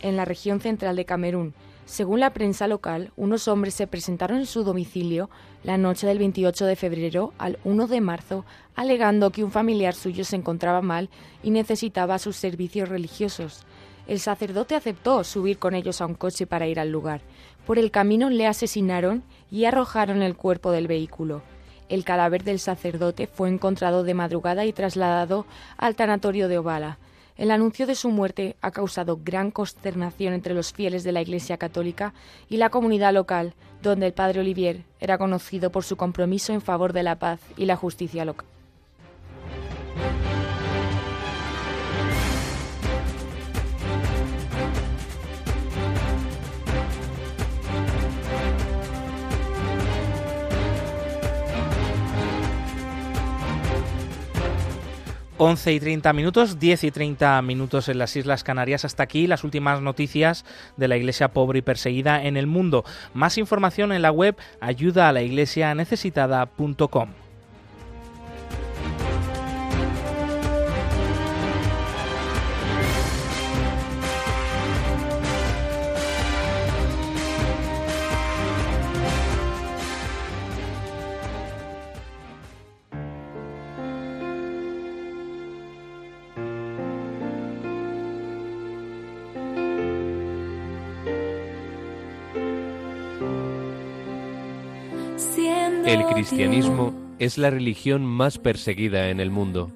[0.02, 1.54] en la región central de Camerún.
[1.86, 5.30] Según la prensa local, unos hombres se presentaron en su domicilio
[5.62, 10.24] la noche del 28 de febrero al 1 de marzo, alegando que un familiar suyo
[10.24, 11.08] se encontraba mal
[11.44, 13.64] y necesitaba sus servicios religiosos.
[14.12, 17.22] El sacerdote aceptó subir con ellos a un coche para ir al lugar.
[17.66, 21.40] Por el camino le asesinaron y arrojaron el cuerpo del vehículo.
[21.88, 25.46] El cadáver del sacerdote fue encontrado de madrugada y trasladado
[25.78, 26.98] al tanatorio de Ovala.
[27.38, 31.56] El anuncio de su muerte ha causado gran consternación entre los fieles de la Iglesia
[31.56, 32.12] Católica
[32.50, 36.92] y la comunidad local, donde el padre Olivier era conocido por su compromiso en favor
[36.92, 38.46] de la paz y la justicia local.
[55.42, 58.84] 11 y 30 minutos, 10 y 30 minutos en las Islas Canarias.
[58.84, 60.44] Hasta aquí las últimas noticias
[60.76, 62.84] de la iglesia pobre y perseguida en el mundo.
[63.12, 67.21] Más información en la web ayuda a la iglesia necesitada.com.
[96.22, 99.72] cristianismo es la religión más perseguida en el mundo.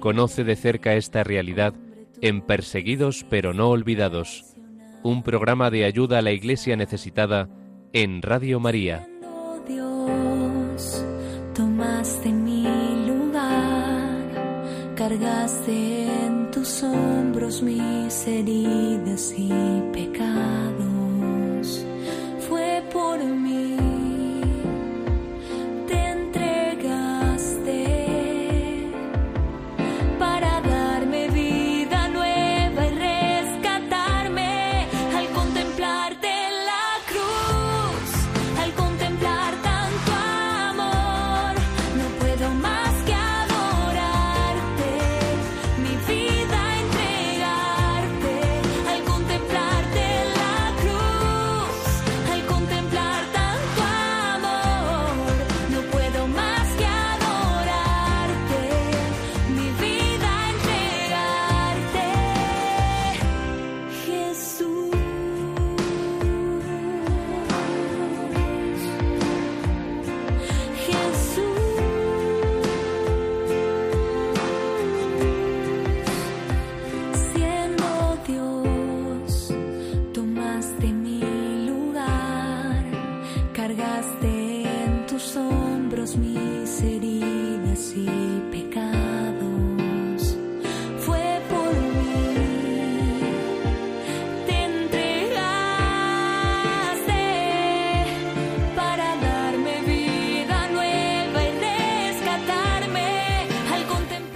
[0.00, 1.72] Conoce de cerca esta realidad
[2.20, 4.56] en Perseguidos pero no olvidados,
[5.04, 7.48] un programa de ayuda a la Iglesia necesitada
[7.92, 9.06] en Radio María.
[9.68, 11.04] Dios,
[11.54, 12.64] tomaste mi
[13.06, 19.52] lugar, cargaste en tus hombros mis heridas y
[19.92, 20.93] pecados.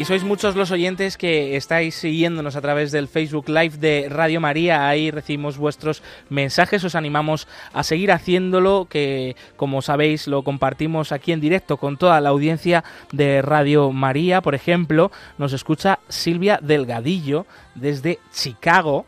[0.09, 4.89] Sois muchos los oyentes que estáis siguiéndonos a través del Facebook Live de Radio María.
[4.89, 6.83] Ahí recibimos vuestros mensajes.
[6.83, 12.23] Os animamos a seguir haciéndolo, que como sabéis lo compartimos aquí en directo con toda
[12.23, 14.41] la audiencia de Radio María.
[14.41, 17.45] Por ejemplo, nos escucha Silvia Delgadillo
[17.75, 19.05] desde Chicago,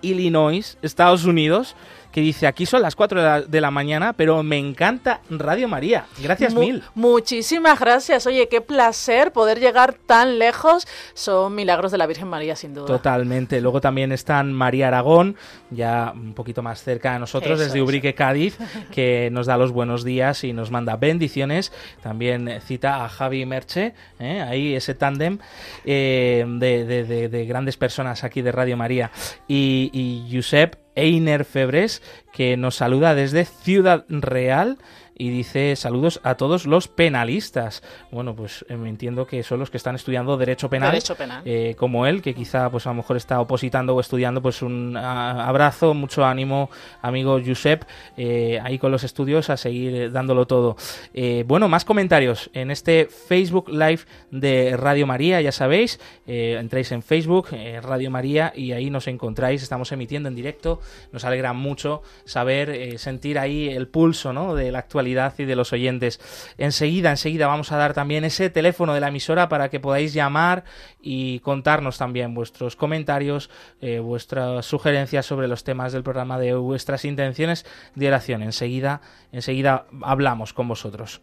[0.00, 1.76] Illinois, Estados Unidos,
[2.12, 5.68] que dice, aquí son las 4 de la, de la mañana, pero me encanta Radio
[5.68, 6.06] María.
[6.22, 6.82] Gracias Mu- mil.
[6.94, 8.26] Muchísimas gracias.
[8.26, 10.86] Oye, qué placer poder llegar tan lejos.
[11.14, 12.86] Son milagros de la Virgen María, sin duda.
[12.86, 13.60] Totalmente.
[13.60, 15.36] Luego también están María Aragón,
[15.70, 17.84] ya un poquito más cerca de nosotros, Eso, desde eso.
[17.84, 18.56] Ubrique, Cádiz,
[18.92, 21.72] que nos da los buenos días y nos manda bendiciones.
[22.02, 24.40] También cita a Javi Merche, ¿eh?
[24.40, 25.38] ahí ese tándem
[25.84, 29.10] eh, de, de- de- de grandes personas aquí de Radio María.
[29.46, 34.78] Y, y Josep Einer Febres, que nos saluda desde Ciudad Real
[35.18, 37.82] y dice saludos a todos los penalistas.
[38.12, 41.42] Bueno, pues eh, me entiendo que son los que están estudiando Derecho Penal, Derecho penal.
[41.44, 44.96] eh, como él, que quizá pues a lo mejor está opositando o estudiando, pues un
[44.96, 46.70] a- abrazo, mucho ánimo,
[47.02, 47.82] amigo Josep,
[48.16, 50.76] eh, ahí con los estudios a seguir dándolo todo.
[51.12, 57.02] Eh, bueno, más comentarios en este Facebook Live de Radio María, ya sabéis, entráis en
[57.02, 57.48] Facebook,
[57.82, 63.38] Radio María, y ahí nos encontráis, estamos emitiendo en directo, nos alegra mucho saber, sentir
[63.38, 64.54] ahí el pulso ¿no?
[64.54, 66.20] de la actualidad y de los oyentes.
[66.58, 70.64] Enseguida, enseguida vamos a dar también ese teléfono de la emisora para que podáis llamar
[71.00, 77.04] y contarnos también vuestros comentarios, eh, vuestras sugerencias sobre los temas del programa, de vuestras
[77.04, 78.42] intenciones de oración.
[78.42, 79.00] Enseguida,
[79.32, 81.22] enseguida hablamos con vosotros.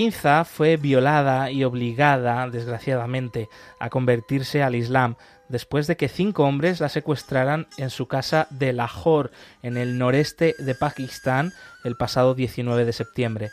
[0.00, 5.16] Quinza fue violada y obligada, desgraciadamente, a convertirse al Islam
[5.50, 9.28] después de que cinco hombres la secuestraran en su casa de Lahore,
[9.62, 11.52] en el noreste de Pakistán,
[11.84, 13.50] el pasado 19 de septiembre.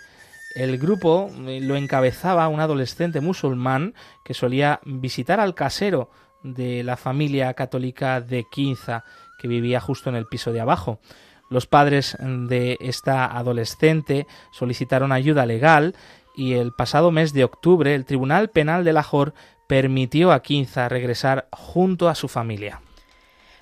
[0.56, 6.10] El grupo eh, lo encabezaba un adolescente musulmán que solía visitar al casero
[6.44, 9.04] de la familia católica de Quinza,
[9.38, 11.02] que vivía justo en el piso de abajo.
[11.50, 15.96] Los padres de esta adolescente solicitaron ayuda legal
[16.38, 19.34] y el pasado mes de octubre el Tribunal Penal de Lahore
[19.66, 22.82] permitió a Quinza regresar junto a su familia.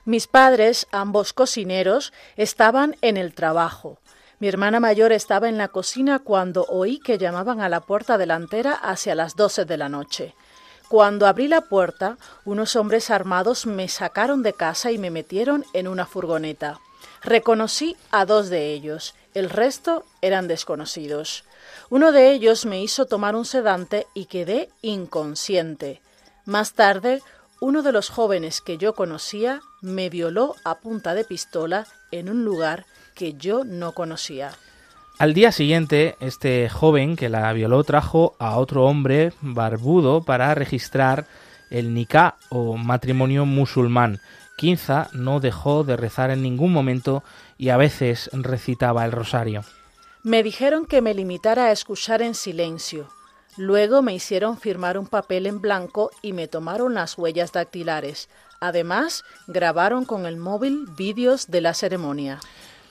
[0.03, 3.97] Mis padres, ambos cocineros, estaban en el trabajo.
[4.39, 8.73] Mi hermana mayor estaba en la cocina cuando oí que llamaban a la puerta delantera
[8.73, 10.35] hacia las doce de la noche.
[10.89, 15.87] Cuando abrí la puerta, unos hombres armados me sacaron de casa y me metieron en
[15.87, 16.79] una furgoneta.
[17.23, 19.15] Reconocí a dos de ellos.
[19.33, 21.45] El resto eran desconocidos.
[21.89, 26.01] Uno de ellos me hizo tomar un sedante y quedé inconsciente.
[26.45, 27.21] Más tarde,
[27.61, 32.43] uno de los jóvenes que yo conocía me violó a punta de pistola en un
[32.43, 34.51] lugar que yo no conocía.
[35.19, 41.27] Al día siguiente, este joven que la violó trajo a otro hombre barbudo para registrar
[41.69, 44.19] el nikah o matrimonio musulmán.
[44.57, 47.23] Quinza no dejó de rezar en ningún momento
[47.57, 49.63] y a veces recitaba el rosario.
[50.25, 53.07] Me dijeron que me limitara a escuchar en silencio.
[53.57, 58.27] Luego me hicieron firmar un papel en blanco y me tomaron las huellas dactilares.
[58.59, 62.39] Además, grabaron con el móvil vídeos de la ceremonia.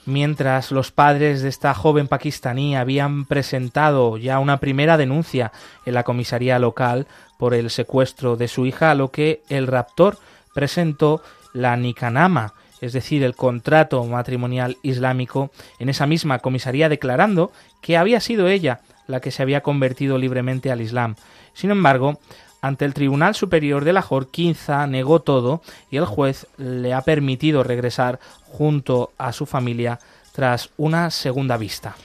[0.07, 5.51] Mientras los padres de esta joven pakistaní habían presentado ya una primera denuncia
[5.85, 10.18] en la comisaría local por el secuestro de su hija, a lo que el raptor
[10.55, 11.20] presentó
[11.53, 12.55] la Nikanama,
[12.85, 18.80] es decir, el contrato matrimonial islámico, en esa misma comisaría declarando que había sido ella
[19.07, 21.16] la que se había convertido libremente al Islam.
[21.55, 22.18] Sin embargo,
[22.61, 27.62] ante el Tribunal Superior de Lahore, Quinza negó todo y el juez le ha permitido
[27.62, 28.18] regresar
[28.53, 29.99] junto a su familia
[30.32, 31.97] tras una segunda vista.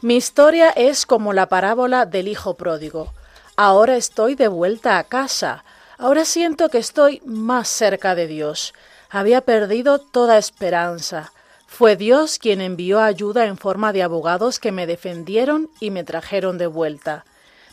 [0.00, 3.12] Mi historia es como la parábola del hijo pródigo.
[3.56, 5.64] Ahora estoy de vuelta a casa.
[5.98, 8.72] Ahora siento que estoy más cerca de Dios.
[9.14, 11.32] Había perdido toda esperanza.
[11.68, 16.58] Fue Dios quien envió ayuda en forma de abogados que me defendieron y me trajeron
[16.58, 17.24] de vuelta.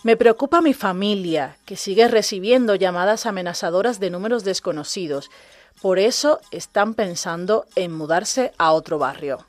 [0.03, 5.31] Me preocupa mi familia, que sigue recibiendo llamadas amenazadoras de números desconocidos.
[5.81, 9.47] Por eso están pensando en mudarse a otro barrio.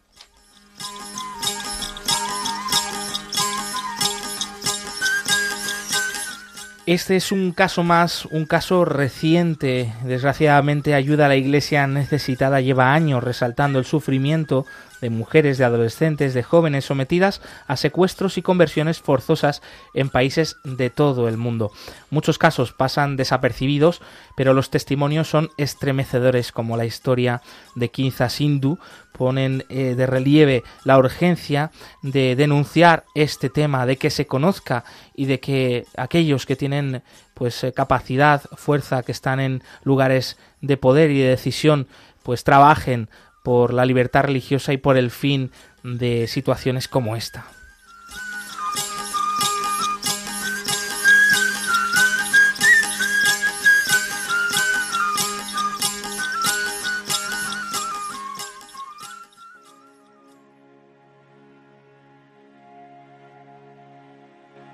[6.85, 9.93] Este es un caso más, un caso reciente.
[10.03, 14.67] Desgraciadamente, ayuda a la iglesia necesitada lleva años resaltando el sufrimiento
[15.01, 19.63] de mujeres, de adolescentes, de jóvenes sometidas a secuestros y conversiones forzosas
[19.95, 21.71] en países de todo el mundo.
[22.11, 24.03] Muchos casos pasan desapercibidos,
[24.37, 27.43] pero los testimonios son estremecedores, como la historia
[27.77, 28.81] de Kinza Sindhu,
[29.23, 31.71] ponen eh, de relieve la urgencia
[32.03, 34.83] de denunciar este tema, de que se conozca
[35.15, 37.05] y de que aquellos que tienen
[37.35, 41.87] pues eh, capacidad, fuerza, que están en lugares de poder y de decisión,
[42.25, 43.09] pues trabajen
[43.45, 45.53] por la libertad religiosa y por el fin
[45.85, 47.45] de situaciones como esta.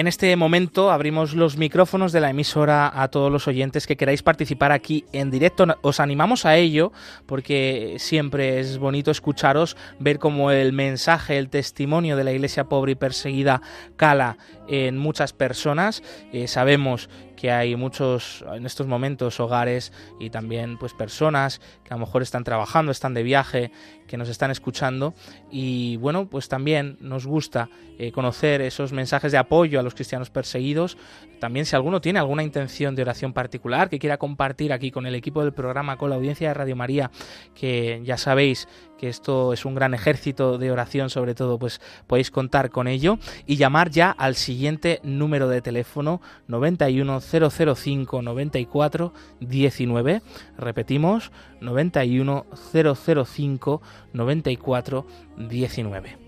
[0.00, 4.22] En este momento abrimos los micrófonos de la emisora a todos los oyentes que queráis
[4.22, 5.66] participar aquí en directo.
[5.82, 6.90] Os animamos a ello
[7.26, 12.92] porque siempre es bonito escucharos, ver cómo el mensaje, el testimonio de la iglesia pobre
[12.92, 13.60] y perseguida
[13.98, 14.38] cala
[14.68, 16.02] en muchas personas.
[16.32, 21.96] Eh, sabemos que hay muchos en estos momentos hogares y también pues personas que a
[21.96, 23.72] lo mejor están trabajando, están de viaje,
[24.06, 25.14] que nos están escuchando
[25.50, 30.28] y bueno, pues también nos gusta eh, conocer esos mensajes de apoyo a los cristianos
[30.28, 30.98] perseguidos.
[31.38, 35.14] También si alguno tiene alguna intención de oración particular que quiera compartir aquí con el
[35.14, 37.10] equipo del programa, con la audiencia de Radio María,
[37.54, 38.68] que ya sabéis
[39.00, 43.18] que esto es un gran ejército de oración, sobre todo, pues podéis contar con ello
[43.46, 50.20] y llamar ya al siguiente número de teléfono 91005 94 19.
[50.58, 51.32] Repetimos,
[51.62, 53.80] 91005
[54.12, 55.06] 94
[55.38, 56.18] 19.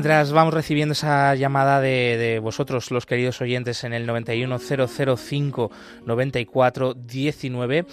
[0.00, 5.70] Mientras vamos recibiendo esa llamada de, de vosotros, los queridos oyentes, en el 91005
[6.06, 7.84] 9419,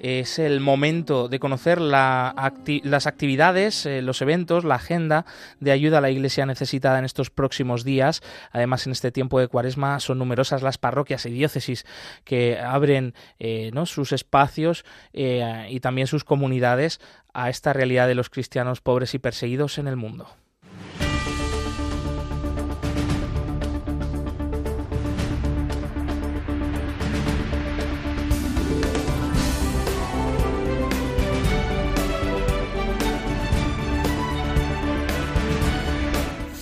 [0.00, 2.34] es el momento de conocer la
[2.82, 5.24] las actividades, eh, los eventos, la agenda
[5.60, 8.22] de ayuda a la Iglesia necesitada en estos próximos días.
[8.50, 11.86] Además, en este tiempo de Cuaresma son numerosas las parroquias y diócesis
[12.24, 13.86] que abren eh, ¿no?
[13.86, 17.00] sus espacios eh, y también sus comunidades
[17.32, 20.41] a esta realidad de los cristianos pobres y perseguidos en el mundo.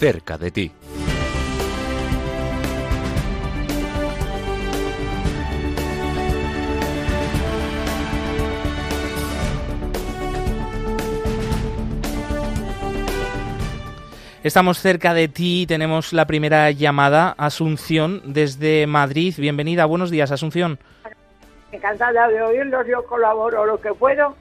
[0.01, 0.72] Cerca de ti.
[14.42, 19.34] Estamos cerca de ti, tenemos la primera llamada, Asunción, desde Madrid.
[19.36, 20.78] Bienvenida, buenos días, Asunción.
[21.72, 24.34] encantada de oírlos, yo colaboro lo que puedo.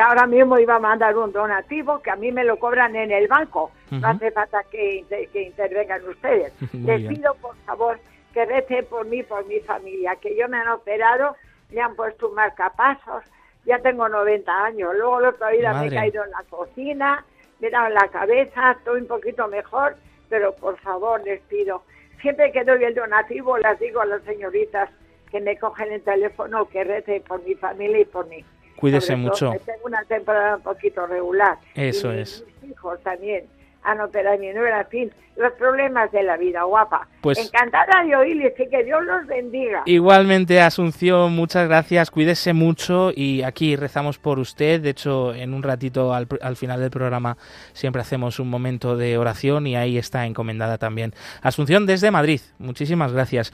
[0.00, 3.28] Ahora mismo iba a mandar un donativo que a mí me lo cobran en el
[3.28, 3.70] banco.
[3.90, 6.52] No hace falta que, inter- que intervengan ustedes.
[6.72, 7.98] Muy Les pido, por favor,
[8.32, 11.36] que recen por mí, por mi familia, que yo me han operado,
[11.70, 13.22] me han puesto un marcapasos,
[13.64, 14.92] ya tengo 90 años.
[14.96, 17.24] Luego el otro día me he caído en la cocina,
[17.60, 19.96] me he dado en la cabeza, estoy un poquito mejor,
[20.28, 21.82] pero por favor les pido,
[22.20, 24.90] siempre que doy el donativo les digo a las señoritas
[25.30, 28.44] que me cogen el teléfono que recen por mi familia y por mí.
[28.76, 29.52] Cuídese mucho.
[29.52, 31.58] que Tengo una temporada un poquito regular.
[31.74, 32.44] Eso Y es.
[32.62, 33.46] Mis hijos también
[33.82, 37.08] han operado a mi nuera, en fin, los problemas de la vida, guapa.
[37.24, 39.82] Pues- Encantada de oírles y que Dios los bendiga.
[39.86, 44.82] Igualmente, Asunción, muchas gracias, cuídese mucho y aquí rezamos por usted.
[44.82, 47.38] De hecho, en un ratito al, al final del programa
[47.72, 51.14] siempre hacemos un momento de oración y ahí está encomendada también.
[51.40, 53.52] Asunción desde Madrid, muchísimas gracias.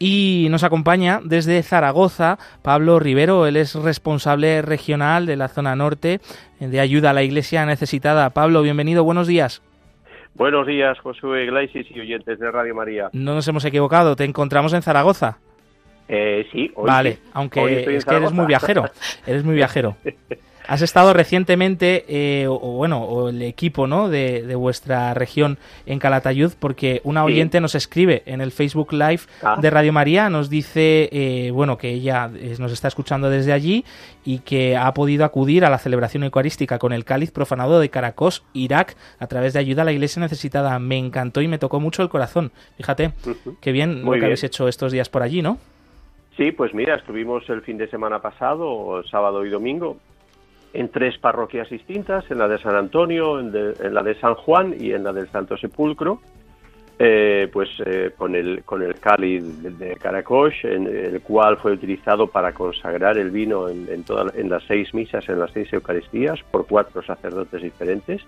[0.00, 6.20] Y nos acompaña desde Zaragoza Pablo Rivero, él es responsable regional de la zona norte
[6.58, 8.30] de ayuda a la iglesia necesitada.
[8.30, 9.62] Pablo, bienvenido, buenos días.
[10.34, 13.10] Buenos días, Josué Iglesias y oyentes de Radio María.
[13.12, 15.38] No nos hemos equivocado, te encontramos en Zaragoza.
[16.08, 17.22] Eh, sí, hoy vale, sí.
[17.32, 18.84] aunque Hoy es que eres muy viajero,
[19.26, 19.96] eres muy viajero.
[20.68, 24.08] Has estado recientemente, eh, o, o bueno, o el equipo ¿no?
[24.08, 27.32] de, de vuestra región en Calatayud, porque una Sí.
[27.32, 29.56] oyente nos escribe en el Facebook Live Ah.
[29.60, 33.84] de Radio María, nos dice, eh, bueno, que ella eh, nos está escuchando desde allí
[34.24, 38.44] y que ha podido acudir a la celebración eucarística con el cáliz profanado de Caracos,
[38.52, 40.78] Irak, a través de ayuda a la iglesia necesitada.
[40.78, 42.52] Me encantó y me tocó mucho el corazón.
[42.76, 43.56] Fíjate, Ujú.
[43.60, 44.24] qué bien lo que bien.
[44.26, 45.58] habéis hecho estos días por allí, ¿no?
[46.36, 49.98] Sí, pues mira, estuvimos el fin de semana pasado, sábado y domingo,
[50.72, 53.52] en tres parroquias distintas, en la de San Antonio, en,
[53.94, 56.20] la de San Juan y en la del Santo Sepulcro,
[56.98, 62.26] eh, pues eh, con el con el cáliz de, Caracosh, en el cual fue utilizado
[62.26, 64.04] para consagrar el vino en, en,
[64.34, 68.22] en las seis misas, en las seis Eucaristías, por cuatro sacerdotes diferentes.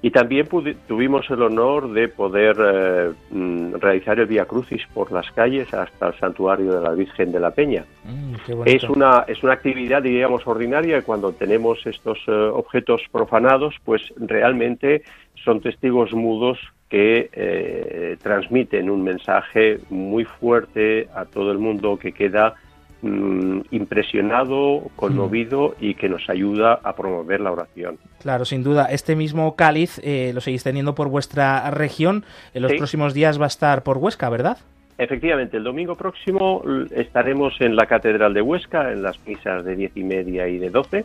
[0.00, 0.46] Y también
[0.86, 6.08] tuvimos el honor de poder eh, mm, realizar el Via Crucis por las calles hasta
[6.08, 7.84] el santuario de la Virgen de la Peña.
[8.04, 8.62] Mm.
[8.64, 10.98] Es una, es una actividad, diríamos, ordinaria.
[10.98, 15.02] y Cuando tenemos estos eh, objetos profanados, pues realmente
[15.44, 22.12] son testigos mudos que eh, transmiten un mensaje muy fuerte a todo el mundo que
[22.12, 22.54] queda
[23.02, 27.98] mm, impresionado, conmovido y que nos ayuda a promover la oración.
[28.20, 28.86] Claro, sin duda.
[28.86, 32.24] Este mismo cáliz eh, lo seguís teniendo por vuestra región.
[32.54, 32.78] En los Sí.
[32.78, 34.58] próximos días va a estar por Huesca, ¿verdad?
[34.98, 39.92] Efectivamente, el domingo próximo estaremos en la Catedral de Huesca, en las misas de diez
[39.96, 41.04] y media y de doce,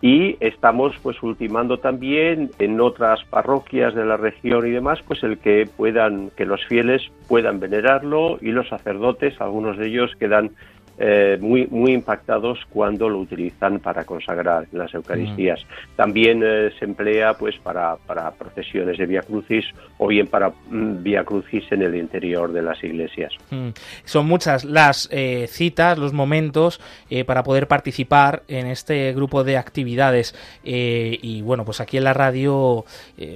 [0.00, 5.38] y estamos pues ultimando también en otras parroquias de la región y demás, pues el
[5.38, 10.50] que puedan, que los fieles puedan venerarlo y los sacerdotes, algunos de ellos quedan
[10.98, 15.60] eh, muy muy impactados cuando lo utilizan para consagrar las Eucaristías.
[15.96, 19.64] También eh, se emplea pues para, para procesiones de Via Crucis
[19.98, 23.32] o bien para mm, Via Crucis en el interior de las iglesias.
[23.50, 23.70] Mm.
[24.04, 26.80] Son muchas las eh, citas, los momentos
[27.26, 30.34] para poder participar en este grupo de actividades.
[30.62, 32.84] Y bueno, pues aquí en la radio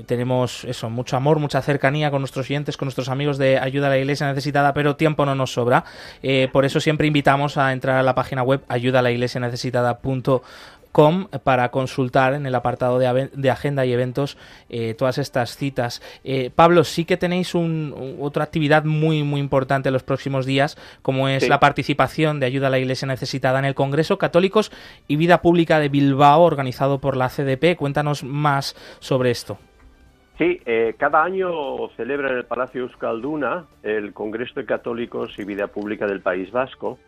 [0.06, 3.90] tenemos eso, mucho amor, mucha cercanía con nuestros oyentes, con nuestros amigos de Ayuda a
[3.90, 5.84] la Iglesia Necesitada, pero tiempo no nos sobra.
[6.52, 10.40] Por eso siempre invitamos a entrar a la página web ayudalaiglesianecesitada.com
[11.44, 14.38] para consultar en el apartado de, agenda y eventos
[14.70, 16.00] eh, todas estas citas.
[16.24, 20.46] Eh, Pablo, sí que tenéis un- un- otra actividad muy muy importante en los próximos
[20.46, 21.48] días, como es Sí.
[21.50, 24.72] la participación de ayuda a la Iglesia necesitada en el Congreso Católicos
[25.06, 27.76] y Vida Pública de Bilbao, organizado por la CDP.
[27.76, 29.58] Cuéntanos más sobre esto.
[30.38, 31.50] Sí, eh, cada año
[31.96, 36.98] celebra en el Palacio Euskalduna el Congreso de Católicos y Vida Pública del País Vasco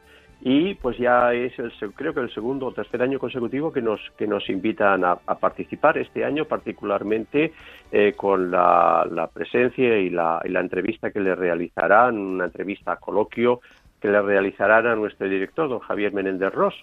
[0.40, 4.00] y pues ya es el creo que el segundo o tercer año consecutivo que nos
[4.16, 5.98] que nos invitan a, a participar.
[5.98, 7.52] Este año particularmente
[7.90, 13.60] eh, con la, presencia y la, entrevista que le realizarán una entrevista coloquio
[14.00, 16.74] que le realizarán a nuestro director don Javier Menéndez Ross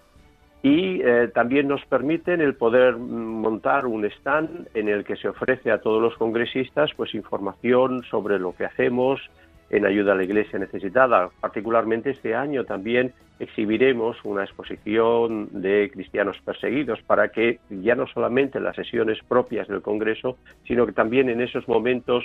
[0.64, 5.72] y eh, también nos permiten el poder montar un stand en el que se ofrece
[5.72, 9.22] a todos los congresistas pues información sobre lo que hacemos
[9.70, 11.30] en ayuda a la iglesia necesitada.
[11.42, 18.58] Particularmente este año también exhibiremos una exposición de cristianos perseguidos para que ya no solamente
[18.58, 22.24] en las sesiones propias del Congreso, sino que también en esos momentos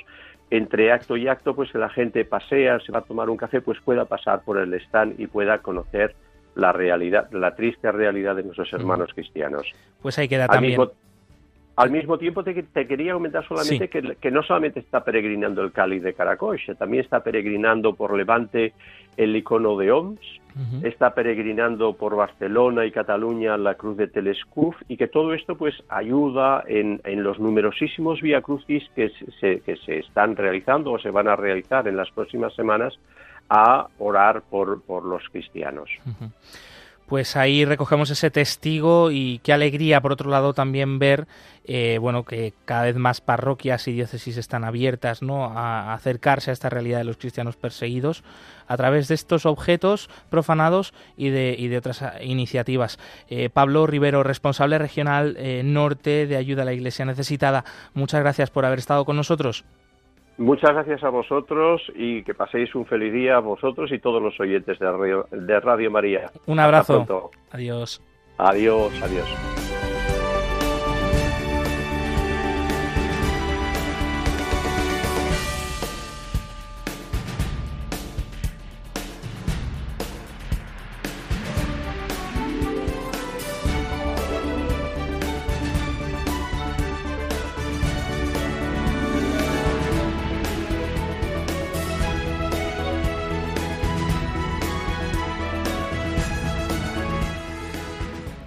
[0.51, 3.61] entre acto y acto, pues que la gente pasea, se va a tomar un café,
[3.61, 6.15] pues pueda pasar por el stand y pueda conocer
[6.57, 9.73] la realidad, la triste realidad de nuestros hermanos cristianos.
[10.03, 10.73] Pues ahí queda Al también.
[10.73, 10.93] mismo,
[11.83, 13.89] al mismo tiempo te, te quería comentar solamente Sí.
[13.89, 18.73] que, que no solamente está peregrinando el cáliz de Caracoche, también está peregrinando por Levante
[19.17, 20.21] el icono de Oms,
[20.83, 25.75] está peregrinando por Barcelona y Cataluña la cruz de Telescuf y que todo esto pues
[25.89, 29.11] ayuda en, en los numerosísimos vía crucis que
[29.41, 32.99] se, que se están realizando o se van a realizar en las próximas semanas
[33.49, 35.89] a orar por, por los cristianos.
[37.11, 41.27] Pues ahí recogemos ese testigo y qué alegría, por otro lado, también ver,
[41.65, 45.47] eh, bueno, que cada vez más parroquias y diócesis están abiertas, ¿no?
[45.47, 48.23] A acercarse a esta realidad de los cristianos perseguidos
[48.69, 53.01] a través de estos objetos profanados y de, y de otras ah, iniciativas.
[53.29, 57.65] Eh, Pablo Rivero, responsable regional eh, norte de ayuda a la Iglesia necesitada.
[57.93, 59.65] Muchas gracias por haber estado con nosotros.
[60.41, 64.41] Muchas gracias a vosotros y que paséis un feliz día a vosotros y todos los
[64.41, 66.33] oyentes de Radio, de Radio María.
[66.47, 67.31] Un abrazo.
[67.51, 68.01] Adiós.
[68.39, 69.80] Adiós, adiós.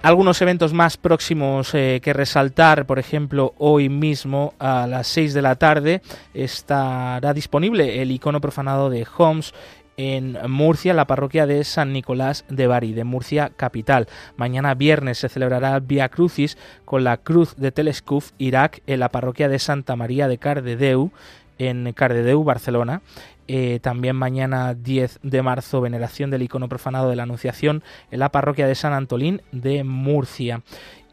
[0.04, 5.40] Algunos eventos más próximos eh, que resaltar, por ejemplo, hoy mismo a las 6 de
[5.40, 6.02] la tarde
[6.34, 9.54] estará disponible el icono profanado de Homs
[9.96, 14.06] en Murcia, la parroquia de San Nicolás de Bari, de Murcia capital.
[14.36, 19.48] Mañana viernes se celebrará Via Crucis con la Cruz de Telescuf, Irak, en la parroquia
[19.48, 21.12] de Santa María de Cardedeu,
[21.56, 23.00] en Cardedeu, Barcelona.
[23.46, 28.30] Eh, también mañana 10 de marzo, veneración del icono profanado de la Anunciación en la
[28.30, 30.62] parroquia de San Antolín de Murcia.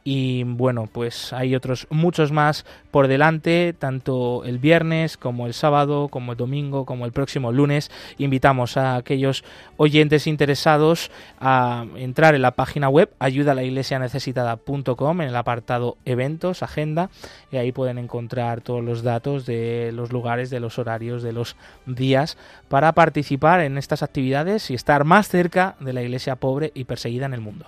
[0.04, 6.08] Y bueno, pues hay otros muchos más por delante, tanto el viernes como el sábado,
[6.08, 7.92] como el domingo, como el próximo lunes.
[8.18, 9.44] Invitamos a aquellos
[9.78, 17.12] oyentes interesados a entrar en la página web ayudalaiglesianecesitada.com en el apartado eventos, agenda,
[17.52, 21.56] y ahí pueden encontrar todos los datos de los lugares, de los horarios, de los
[21.86, 22.38] días
[22.70, 27.28] para participar en estas actividades y estar más cerca de la iglesia pobre y perseguida
[27.28, 27.68] en el mundo.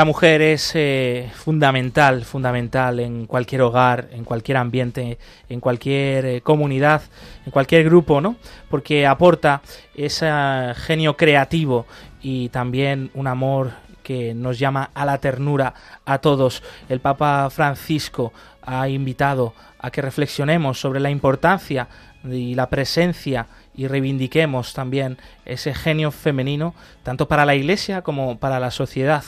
[0.00, 6.40] La mujer es eh, fundamental, fundamental en cualquier hogar, en cualquier ambiente, en cualquier eh,
[6.40, 7.02] comunidad,
[7.44, 8.36] en cualquier grupo, ¿no?
[8.70, 9.60] Porque aporta
[9.94, 10.30] ese
[10.74, 11.84] genio creativo
[12.22, 13.72] y también un amor
[14.02, 15.74] que nos llama a la ternura
[16.06, 16.62] a todos.
[16.88, 18.32] El Papa Francisco
[18.62, 21.88] ha invitado a que reflexionemos sobre la importancia
[22.24, 28.60] y la presencia y reivindiquemos también ese genio femenino, tanto para la Iglesia como para
[28.60, 29.24] la sociedad.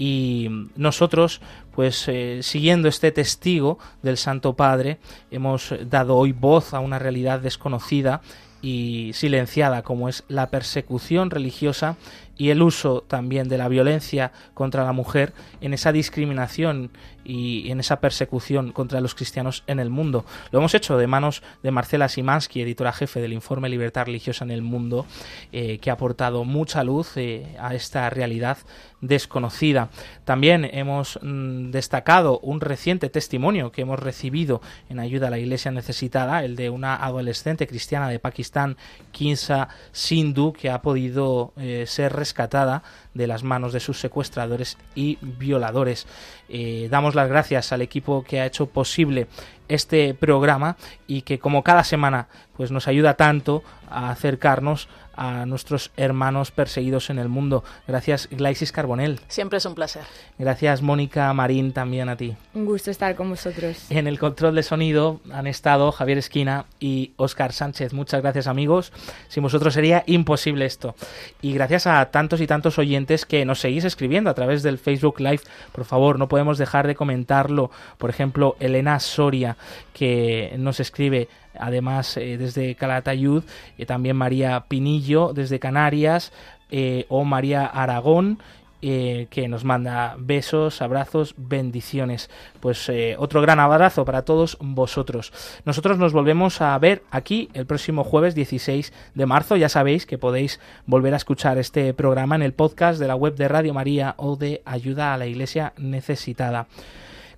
[0.00, 1.42] Y nosotros,
[1.74, 4.96] pues eh, siguiendo este testigo del Santo Padre,
[5.30, 8.22] hemos dado hoy voz a una realidad desconocida
[8.62, 11.98] y silenciada como es la persecución religiosa
[12.38, 16.90] y el uso también de la violencia contra la mujer en esa discriminación
[17.30, 20.24] y en esa persecución contra los cristianos en el mundo.
[20.50, 24.50] Lo hemos hecho de manos de Marcela Simansky, editora jefe del informe Libertad Religiosa en
[24.50, 25.06] el Mundo,
[25.52, 28.58] eh, que ha aportado mucha luz eh, a esta realidad
[29.00, 29.90] desconocida.
[30.24, 35.70] También hemos mm, destacado un reciente testimonio que hemos recibido en ayuda a la iglesia
[35.70, 38.76] necesitada, el de una adolescente cristiana de Pakistán,
[39.12, 42.82] Kinsa Sindhu, que ha podido eh, ser rescatada
[43.14, 46.06] de las manos de sus secuestradores y violadores.
[46.52, 49.28] Eh, damos las gracias al equipo que ha hecho posible
[49.70, 54.88] este programa y que como cada semana pues nos ayuda tanto a acercarnos
[55.20, 57.62] a nuestros hermanos perseguidos en el mundo.
[57.86, 59.20] Gracias Glaisis Carbonel.
[59.28, 60.02] Siempre es un placer.
[60.38, 62.36] Gracias Mónica Marín también a ti.
[62.54, 63.90] Un gusto estar con vosotros.
[63.90, 67.92] En el control de sonido han estado Javier Esquina y Óscar Sánchez.
[67.92, 68.94] Muchas gracias amigos.
[69.28, 70.94] Sin vosotros sería imposible esto.
[71.42, 75.20] Y gracias a tantos y tantos oyentes que nos seguís escribiendo a través del Facebook
[75.20, 75.42] Live.
[75.72, 77.70] Por favor, no podemos dejar de comentarlo.
[77.98, 79.58] Por ejemplo, Elena Soria
[79.92, 83.44] que nos escribe además eh, desde Calatayud,
[83.78, 86.32] eh, también María Pinillo desde Canarias
[86.70, 88.38] eh, o María Aragón.
[88.80, 92.30] que nos manda besos, abrazos, bendiciones.
[92.60, 95.34] Pues otro gran abrazo para todos vosotros.
[95.66, 99.56] Nosotros nos volvemos a ver aquí el próximo jueves 16 de marzo.
[99.56, 103.34] Ya sabéis que podéis volver a escuchar este programa en el podcast de la web
[103.36, 106.66] de Radio María o de Ayuda a la Iglesia Necesitada.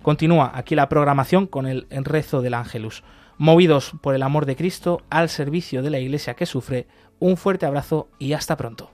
[0.03, 3.03] Continúa aquí la programación con el rezo del Ángelus
[3.37, 6.87] movidos por el amor de Cristo al servicio de la Iglesia que sufre.
[7.19, 8.91] Un fuerte abrazo y hasta pronto.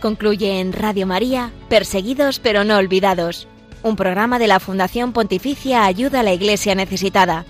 [0.00, 3.46] Concluye en Radio María, Perseguidos pero no olvidados,
[3.82, 7.44] un programa de la Fundación Pontificia Ayuda a la Iglesia Necesitada